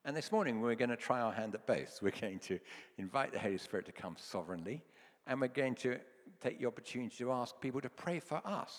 And 0.04 0.16
this 0.16 0.32
morning, 0.32 0.62
we're 0.62 0.76
going 0.76 0.90
to 0.90 0.96
try 0.96 1.20
our 1.20 1.32
hand 1.32 1.54
at 1.54 1.66
both. 1.66 2.00
We're 2.00 2.12
going 2.18 2.38
to 2.38 2.58
invite 2.96 3.32
the 3.32 3.38
Holy 3.38 3.58
Spirit 3.58 3.84
to 3.84 3.92
come 3.92 4.16
sovereignly, 4.18 4.82
and 5.26 5.38
we're 5.38 5.48
going 5.48 5.74
to 5.76 5.98
take 6.40 6.58
the 6.58 6.66
opportunity 6.66 7.14
to 7.18 7.32
ask 7.32 7.60
people 7.60 7.82
to 7.82 7.90
pray 7.90 8.18
for 8.18 8.40
us. 8.46 8.78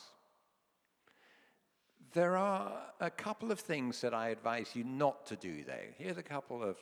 There 2.14 2.38
are 2.38 2.74
a 3.00 3.12
couple 3.12 3.52
of 3.52 3.60
things 3.60 4.02
that 4.02 4.16
I 4.16 4.30
advise 4.30 4.72
you 4.76 4.84
not 4.84 5.28
to 5.28 5.36
do, 5.36 5.64
though. 5.64 5.94
Here's 5.98 6.18
a 6.18 6.24
couple 6.24 6.64
of 6.64 6.78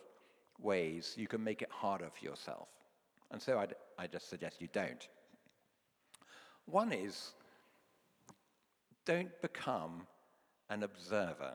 ways 0.57 1.15
you 1.17 1.27
can 1.27 1.43
make 1.43 1.61
it 1.61 1.69
harder 1.69 2.09
for 2.09 2.23
yourself. 2.25 2.69
And 3.31 3.41
so 3.41 3.59
I'd, 3.59 3.75
I 3.97 4.07
just 4.07 4.29
suggest 4.29 4.61
you 4.61 4.67
don't. 4.73 5.07
One 6.65 6.91
is 6.91 7.31
don't 9.05 9.41
become 9.41 10.07
an 10.69 10.83
observer. 10.83 11.53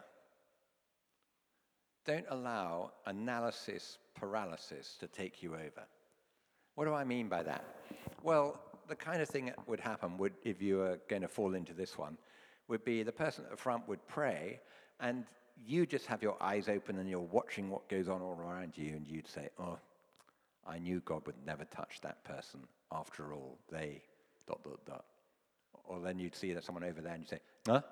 Don't 2.04 2.26
allow 2.30 2.92
analysis 3.06 3.98
paralysis 4.14 4.96
to 5.00 5.06
take 5.06 5.42
you 5.42 5.54
over. 5.54 5.86
What 6.74 6.86
do 6.86 6.94
I 6.94 7.04
mean 7.04 7.28
by 7.28 7.42
that? 7.42 7.64
Well, 8.22 8.60
the 8.88 8.96
kind 8.96 9.22
of 9.22 9.28
thing 9.28 9.46
that 9.46 9.68
would 9.68 9.80
happen 9.80 10.18
would, 10.18 10.32
if 10.44 10.60
you 10.60 10.78
were 10.78 10.98
going 11.08 11.22
to 11.22 11.28
fall 11.28 11.54
into 11.54 11.72
this 11.72 11.96
one, 11.96 12.16
would 12.68 12.84
be 12.84 13.02
the 13.02 13.12
person 13.12 13.44
at 13.44 13.50
the 13.50 13.56
front 13.56 13.86
would 13.88 14.06
pray, 14.08 14.60
and 15.00 15.24
you 15.66 15.86
just 15.86 16.06
have 16.06 16.22
your 16.22 16.36
eyes 16.42 16.68
open 16.68 16.98
and 16.98 17.08
you're 17.08 17.20
watching 17.20 17.70
what 17.70 17.88
goes 17.88 18.08
on 18.08 18.20
all 18.20 18.38
around 18.40 18.76
you, 18.76 18.96
and 18.96 19.06
you'd 19.06 19.28
say, 19.28 19.48
Oh, 19.58 19.78
I 20.66 20.78
knew 20.78 21.00
God 21.04 21.26
would 21.26 21.36
never 21.46 21.64
touch 21.64 22.00
that 22.02 22.24
person. 22.24 22.60
After 22.92 23.32
all, 23.32 23.58
they 23.70 24.02
dot, 24.46 24.62
dot, 24.64 24.84
dot. 24.86 25.04
Or 25.84 26.00
then 26.00 26.18
you'd 26.18 26.34
see 26.34 26.52
that 26.52 26.64
someone 26.64 26.84
over 26.84 27.00
there 27.00 27.12
and 27.12 27.22
you'd 27.22 27.28
say, 27.28 27.40
Huh? 27.66 27.82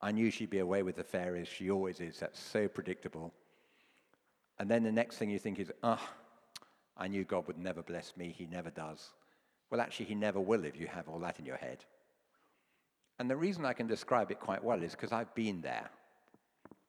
I 0.00 0.10
knew 0.10 0.30
she'd 0.30 0.50
be 0.50 0.58
away 0.58 0.82
with 0.82 0.96
the 0.96 1.04
fairies. 1.04 1.46
She 1.48 1.70
always 1.70 2.00
is. 2.00 2.18
That's 2.18 2.40
so 2.40 2.66
predictable. 2.66 3.32
And 4.58 4.68
then 4.70 4.82
the 4.82 4.92
next 4.92 5.16
thing 5.16 5.30
you 5.30 5.38
think 5.38 5.60
is, 5.60 5.70
ah, 5.82 5.98
oh, 6.00 6.64
I 6.96 7.08
knew 7.08 7.24
God 7.24 7.46
would 7.46 7.58
never 7.58 7.82
bless 7.82 8.16
me. 8.16 8.34
He 8.36 8.46
never 8.46 8.70
does. 8.70 9.10
Well, 9.70 9.80
actually, 9.80 10.06
He 10.06 10.14
never 10.14 10.40
will 10.40 10.64
if 10.64 10.78
you 10.78 10.88
have 10.88 11.08
all 11.08 11.20
that 11.20 11.38
in 11.38 11.46
your 11.46 11.56
head. 11.56 11.84
And 13.18 13.30
the 13.30 13.36
reason 13.36 13.64
I 13.64 13.72
can 13.72 13.86
describe 13.86 14.30
it 14.30 14.40
quite 14.40 14.62
well 14.64 14.82
is 14.82 14.92
because 14.92 15.12
I've 15.12 15.34
been 15.34 15.60
there. 15.60 15.88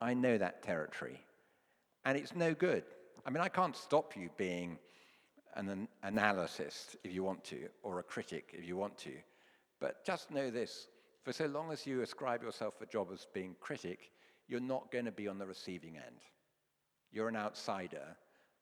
I 0.02 0.14
know 0.14 0.38
that 0.38 0.64
territory. 0.64 1.22
And 2.06 2.18
it's 2.18 2.36
no 2.36 2.54
good. 2.54 2.84
I 3.26 3.30
mean, 3.30 3.42
I 3.42 3.48
can't 3.48 3.76
stop 3.76 4.16
you 4.16 4.30
being 4.38 4.78
an 5.56 5.88
analyst 6.02 6.98
if 7.04 7.14
you 7.14 7.24
want 7.24 7.44
to, 7.46 7.68
or 7.84 8.00
a 8.00 8.04
critic 8.04 8.50
if 8.54 8.66
you 8.66 8.76
want 8.76 8.98
to. 9.00 9.14
But 9.80 10.06
just 10.06 10.32
know 10.32 10.50
this 10.50 10.88
for 11.24 11.32
so 11.32 11.46
long 11.46 11.72
as 11.72 11.88
you 11.88 12.02
ascribe 12.02 12.44
yourself 12.44 12.82
a 12.82 12.86
job 12.86 13.10
as 13.14 13.28
being 13.34 13.56
critic, 13.62 14.12
you're 14.48 14.60
not 14.60 14.92
going 14.92 15.06
to 15.06 15.12
be 15.12 15.28
on 15.28 15.38
the 15.38 15.46
receiving 15.46 15.96
end. 15.96 16.22
You're 17.12 17.30
an 17.30 17.36
outsider 17.36 18.18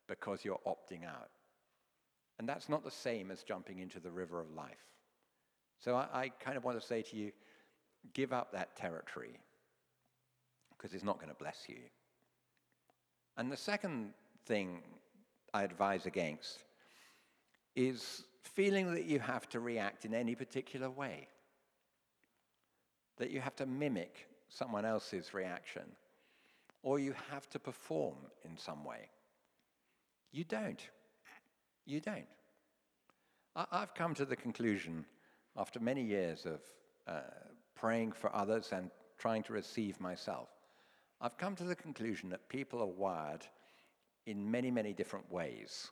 because 0.07 0.45
you're 0.45 0.59
opting 0.67 1.05
out. 1.05 1.29
And 2.37 2.47
that's 2.47 2.69
not 2.69 2.83
the 2.83 2.91
same 2.91 3.31
as 3.31 3.43
jumping 3.43 3.79
into 3.79 3.99
the 3.99 4.11
river 4.11 4.39
of 4.39 4.51
life. 4.51 4.85
So 5.79 5.95
I, 5.95 6.07
I 6.13 6.29
kind 6.29 6.57
of 6.57 6.63
want 6.63 6.79
to 6.79 6.85
say 6.85 7.01
to 7.01 7.15
you 7.15 7.31
give 8.13 8.33
up 8.33 8.51
that 8.51 8.75
territory 8.75 9.39
because 10.75 10.93
it's 10.93 11.03
not 11.03 11.17
going 11.17 11.29
to 11.29 11.35
bless 11.35 11.65
you. 11.67 11.77
And 13.37 13.51
the 13.51 13.57
second 13.57 14.13
thing 14.45 14.81
I 15.53 15.63
advise 15.63 16.05
against 16.05 16.63
is 17.75 18.23
feeling 18.43 18.93
that 18.93 19.05
you 19.05 19.19
have 19.19 19.47
to 19.49 19.59
react 19.59 20.05
in 20.05 20.13
any 20.13 20.35
particular 20.35 20.89
way 20.89 21.27
that 23.17 23.31
you 23.31 23.39
have 23.39 23.55
to 23.55 23.65
mimic 23.65 24.27
someone 24.49 24.83
else's 24.83 25.33
reaction 25.33 25.83
or 26.83 26.99
you 26.99 27.13
have 27.29 27.47
to 27.49 27.59
perform 27.59 28.15
in 28.43 28.57
some 28.57 28.83
way. 28.83 29.09
You 30.31 30.43
don't. 30.43 30.81
You 31.85 31.99
don't. 31.99 32.27
I- 33.55 33.79
have 33.79 33.93
come 33.93 34.15
to 34.15 34.25
the 34.25 34.35
conclusion 34.35 35.05
after 35.55 35.79
many 35.79 36.03
years 36.03 36.45
of 36.45 36.61
uh, 37.07 37.21
praying 37.75 38.13
for 38.13 38.35
others 38.35 38.69
and 38.71 38.89
trying 39.17 39.43
to 39.43 39.53
receive 39.53 39.99
myself, 39.99 40.49
I've 41.19 41.37
come 41.37 41.55
to 41.57 41.63
the 41.63 41.75
conclusion 41.75 42.29
that 42.29 42.49
people 42.49 42.81
are 42.81 42.87
wired 42.87 43.45
in 44.25 44.49
many, 44.49 44.71
many 44.71 44.93
different 44.93 45.31
ways. 45.31 45.89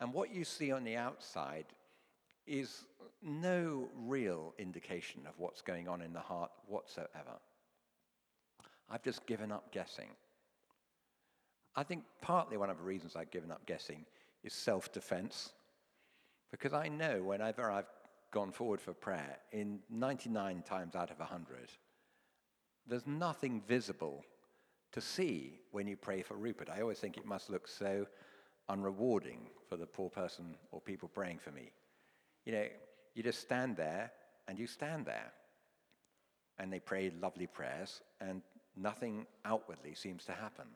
And 0.00 0.12
what 0.12 0.34
you 0.34 0.44
see 0.44 0.72
on 0.72 0.84
the 0.84 0.96
outside 0.96 1.66
is 2.46 2.84
no 3.22 3.88
real 3.96 4.54
indication 4.58 5.22
of 5.26 5.38
what's 5.38 5.62
going 5.62 5.88
on 5.88 6.02
in 6.02 6.12
the 6.12 6.20
heart 6.20 6.50
whatsoever. 6.66 7.38
I've 8.90 9.02
just 9.02 9.24
given 9.26 9.50
up 9.50 9.72
guessing. 9.72 10.10
I 11.76 11.82
think 11.82 12.04
partly 12.20 12.56
one 12.56 12.70
of 12.70 12.76
the 12.76 12.84
reasons 12.84 13.16
I've 13.16 13.30
given 13.30 13.50
up 13.50 13.64
guessing 13.66 14.04
is 14.42 14.52
self 14.52 14.92
defense. 14.92 15.52
Because 16.50 16.72
I 16.72 16.88
know 16.88 17.22
whenever 17.22 17.70
I've 17.70 17.90
gone 18.30 18.52
forward 18.52 18.80
for 18.80 18.92
prayer, 18.92 19.38
in 19.50 19.80
99 19.90 20.62
times 20.62 20.94
out 20.94 21.10
of 21.10 21.18
100, 21.18 21.70
there's 22.86 23.06
nothing 23.06 23.62
visible 23.66 24.24
to 24.94 25.00
see 25.00 25.58
when 25.72 25.88
you 25.88 25.96
pray 25.96 26.22
for 26.22 26.34
Rupert. 26.36 26.70
I 26.70 26.80
always 26.80 26.98
think 26.98 27.16
it 27.16 27.26
must 27.26 27.50
look 27.50 27.66
so 27.66 28.06
unrewarding 28.70 29.48
for 29.68 29.76
the 29.76 29.86
poor 29.86 30.08
person 30.08 30.54
or 30.70 30.80
people 30.80 31.08
praying 31.08 31.40
for 31.40 31.50
me. 31.50 31.72
You 32.44 32.52
know, 32.52 32.66
you 33.14 33.24
just 33.24 33.40
stand 33.40 33.76
there 33.76 34.12
and 34.46 34.56
you 34.56 34.68
stand 34.68 35.04
there. 35.04 35.32
And 36.60 36.72
they 36.72 36.78
pray 36.78 37.10
lovely 37.20 37.48
prayers, 37.48 38.00
and 38.20 38.40
nothing 38.76 39.26
outwardly 39.44 39.94
seems 39.96 40.24
to 40.26 40.32
happen. 40.32 40.66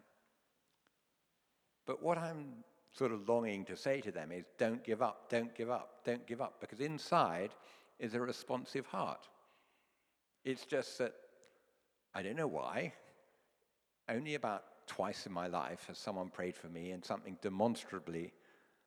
But 1.86 2.02
what 2.02 2.18
I'm 2.18 2.64
sort 2.90 3.12
of 3.12 3.28
longing 3.28 3.64
to 3.66 3.76
say 3.76 4.00
to 4.00 4.10
them 4.10 4.32
is 4.32 4.46
don't 4.58 4.82
give 4.82 5.00
up, 5.00 5.30
don't 5.30 5.54
give 5.54 5.70
up, 5.70 6.00
don't 6.04 6.26
give 6.26 6.40
up, 6.40 6.60
because 6.60 6.80
inside 6.80 7.50
is 8.00 8.14
a 8.14 8.20
responsive 8.20 8.86
heart. 8.86 9.28
It's 10.44 10.64
just 10.64 10.98
that 10.98 11.14
I 12.12 12.22
don't 12.22 12.36
know 12.36 12.48
why. 12.48 12.92
Only 14.08 14.34
about 14.34 14.64
twice 14.86 15.26
in 15.26 15.32
my 15.32 15.46
life 15.46 15.84
has 15.86 15.98
someone 15.98 16.30
prayed 16.30 16.56
for 16.56 16.68
me 16.68 16.92
and 16.92 17.04
something 17.04 17.36
demonstrably 17.42 18.32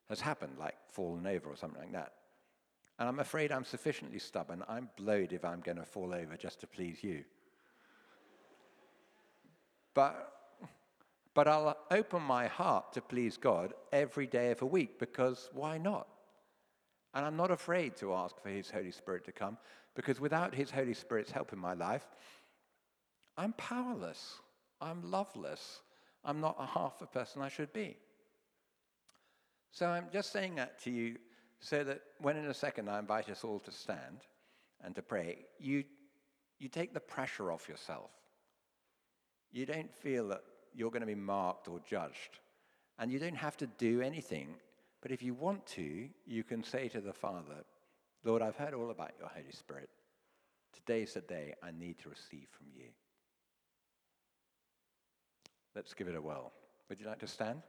has 0.09 0.19
happened, 0.19 0.57
like 0.59 0.75
fallen 0.89 1.27
over 1.27 1.49
or 1.49 1.55
something 1.55 1.81
like 1.81 1.93
that. 1.93 2.13
And 2.99 3.07
I'm 3.07 3.19
afraid 3.19 3.51
I'm 3.51 3.63
sufficiently 3.63 4.19
stubborn. 4.19 4.63
I'm 4.67 4.89
blowed 4.97 5.33
if 5.33 5.45
I'm 5.45 5.61
going 5.61 5.77
to 5.77 5.85
fall 5.85 6.13
over 6.13 6.35
just 6.37 6.59
to 6.61 6.67
please 6.67 7.03
you. 7.03 7.23
But, 9.93 10.33
but 11.33 11.47
I'll 11.47 11.77
open 11.89 12.21
my 12.21 12.47
heart 12.47 12.93
to 12.93 13.01
please 13.01 13.37
God 13.37 13.73
every 13.91 14.27
day 14.27 14.51
of 14.51 14.61
a 14.61 14.65
week 14.65 14.99
because 14.99 15.49
why 15.53 15.77
not? 15.77 16.07
And 17.13 17.25
I'm 17.25 17.35
not 17.35 17.51
afraid 17.51 17.95
to 17.97 18.13
ask 18.13 18.39
for 18.41 18.49
His 18.49 18.69
Holy 18.69 18.91
Spirit 18.91 19.25
to 19.25 19.31
come 19.31 19.57
because 19.95 20.19
without 20.19 20.55
His 20.55 20.71
Holy 20.71 20.93
Spirit's 20.93 21.31
help 21.31 21.53
in 21.53 21.59
my 21.59 21.73
life, 21.73 22.05
I'm 23.37 23.53
powerless. 23.53 24.39
I'm 24.81 25.09
loveless. 25.09 25.81
I'm 26.25 26.41
not 26.41 26.55
a 26.59 26.65
half 26.65 26.99
the 26.99 27.05
person 27.05 27.41
I 27.41 27.49
should 27.49 27.71
be. 27.71 27.97
So 29.71 29.87
I'm 29.87 30.07
just 30.11 30.33
saying 30.33 30.55
that 30.55 30.81
to 30.83 30.91
you 30.91 31.17
so 31.59 31.83
that 31.83 32.01
when 32.19 32.35
in 32.35 32.45
a 32.47 32.53
second 32.53 32.89
I 32.89 32.99
invite 32.99 33.29
us 33.29 33.43
all 33.43 33.59
to 33.59 33.71
stand 33.71 34.17
and 34.83 34.95
to 34.95 35.01
pray, 35.01 35.45
you, 35.59 35.83
you 36.59 36.67
take 36.67 36.93
the 36.93 36.99
pressure 36.99 37.51
off 37.51 37.69
yourself. 37.69 38.09
You 39.51 39.65
don't 39.65 39.93
feel 39.93 40.27
that 40.29 40.41
you're 40.73 40.91
going 40.91 41.01
to 41.01 41.07
be 41.07 41.15
marked 41.15 41.67
or 41.67 41.79
judged. 41.87 42.39
And 42.99 43.11
you 43.11 43.19
don't 43.19 43.35
have 43.35 43.57
to 43.57 43.67
do 43.67 44.01
anything. 44.01 44.55
But 45.01 45.11
if 45.11 45.23
you 45.23 45.33
want 45.33 45.65
to, 45.67 46.09
you 46.25 46.43
can 46.43 46.63
say 46.63 46.87
to 46.89 47.01
the 47.01 47.13
Father, 47.13 47.63
Lord, 48.23 48.41
I've 48.41 48.55
heard 48.55 48.73
all 48.73 48.91
about 48.91 49.11
your 49.19 49.29
Holy 49.29 49.51
Spirit. 49.51 49.89
Today's 50.73 51.13
the 51.13 51.21
day 51.21 51.53
I 51.63 51.71
need 51.71 51.99
to 51.99 52.09
receive 52.09 52.47
from 52.51 52.67
you. 52.75 52.85
Let's 55.75 55.93
give 55.93 56.07
it 56.07 56.15
a 56.15 56.21
whirl. 56.21 56.51
Would 56.89 56.99
you 56.99 57.07
like 57.07 57.19
to 57.19 57.27
stand? 57.27 57.61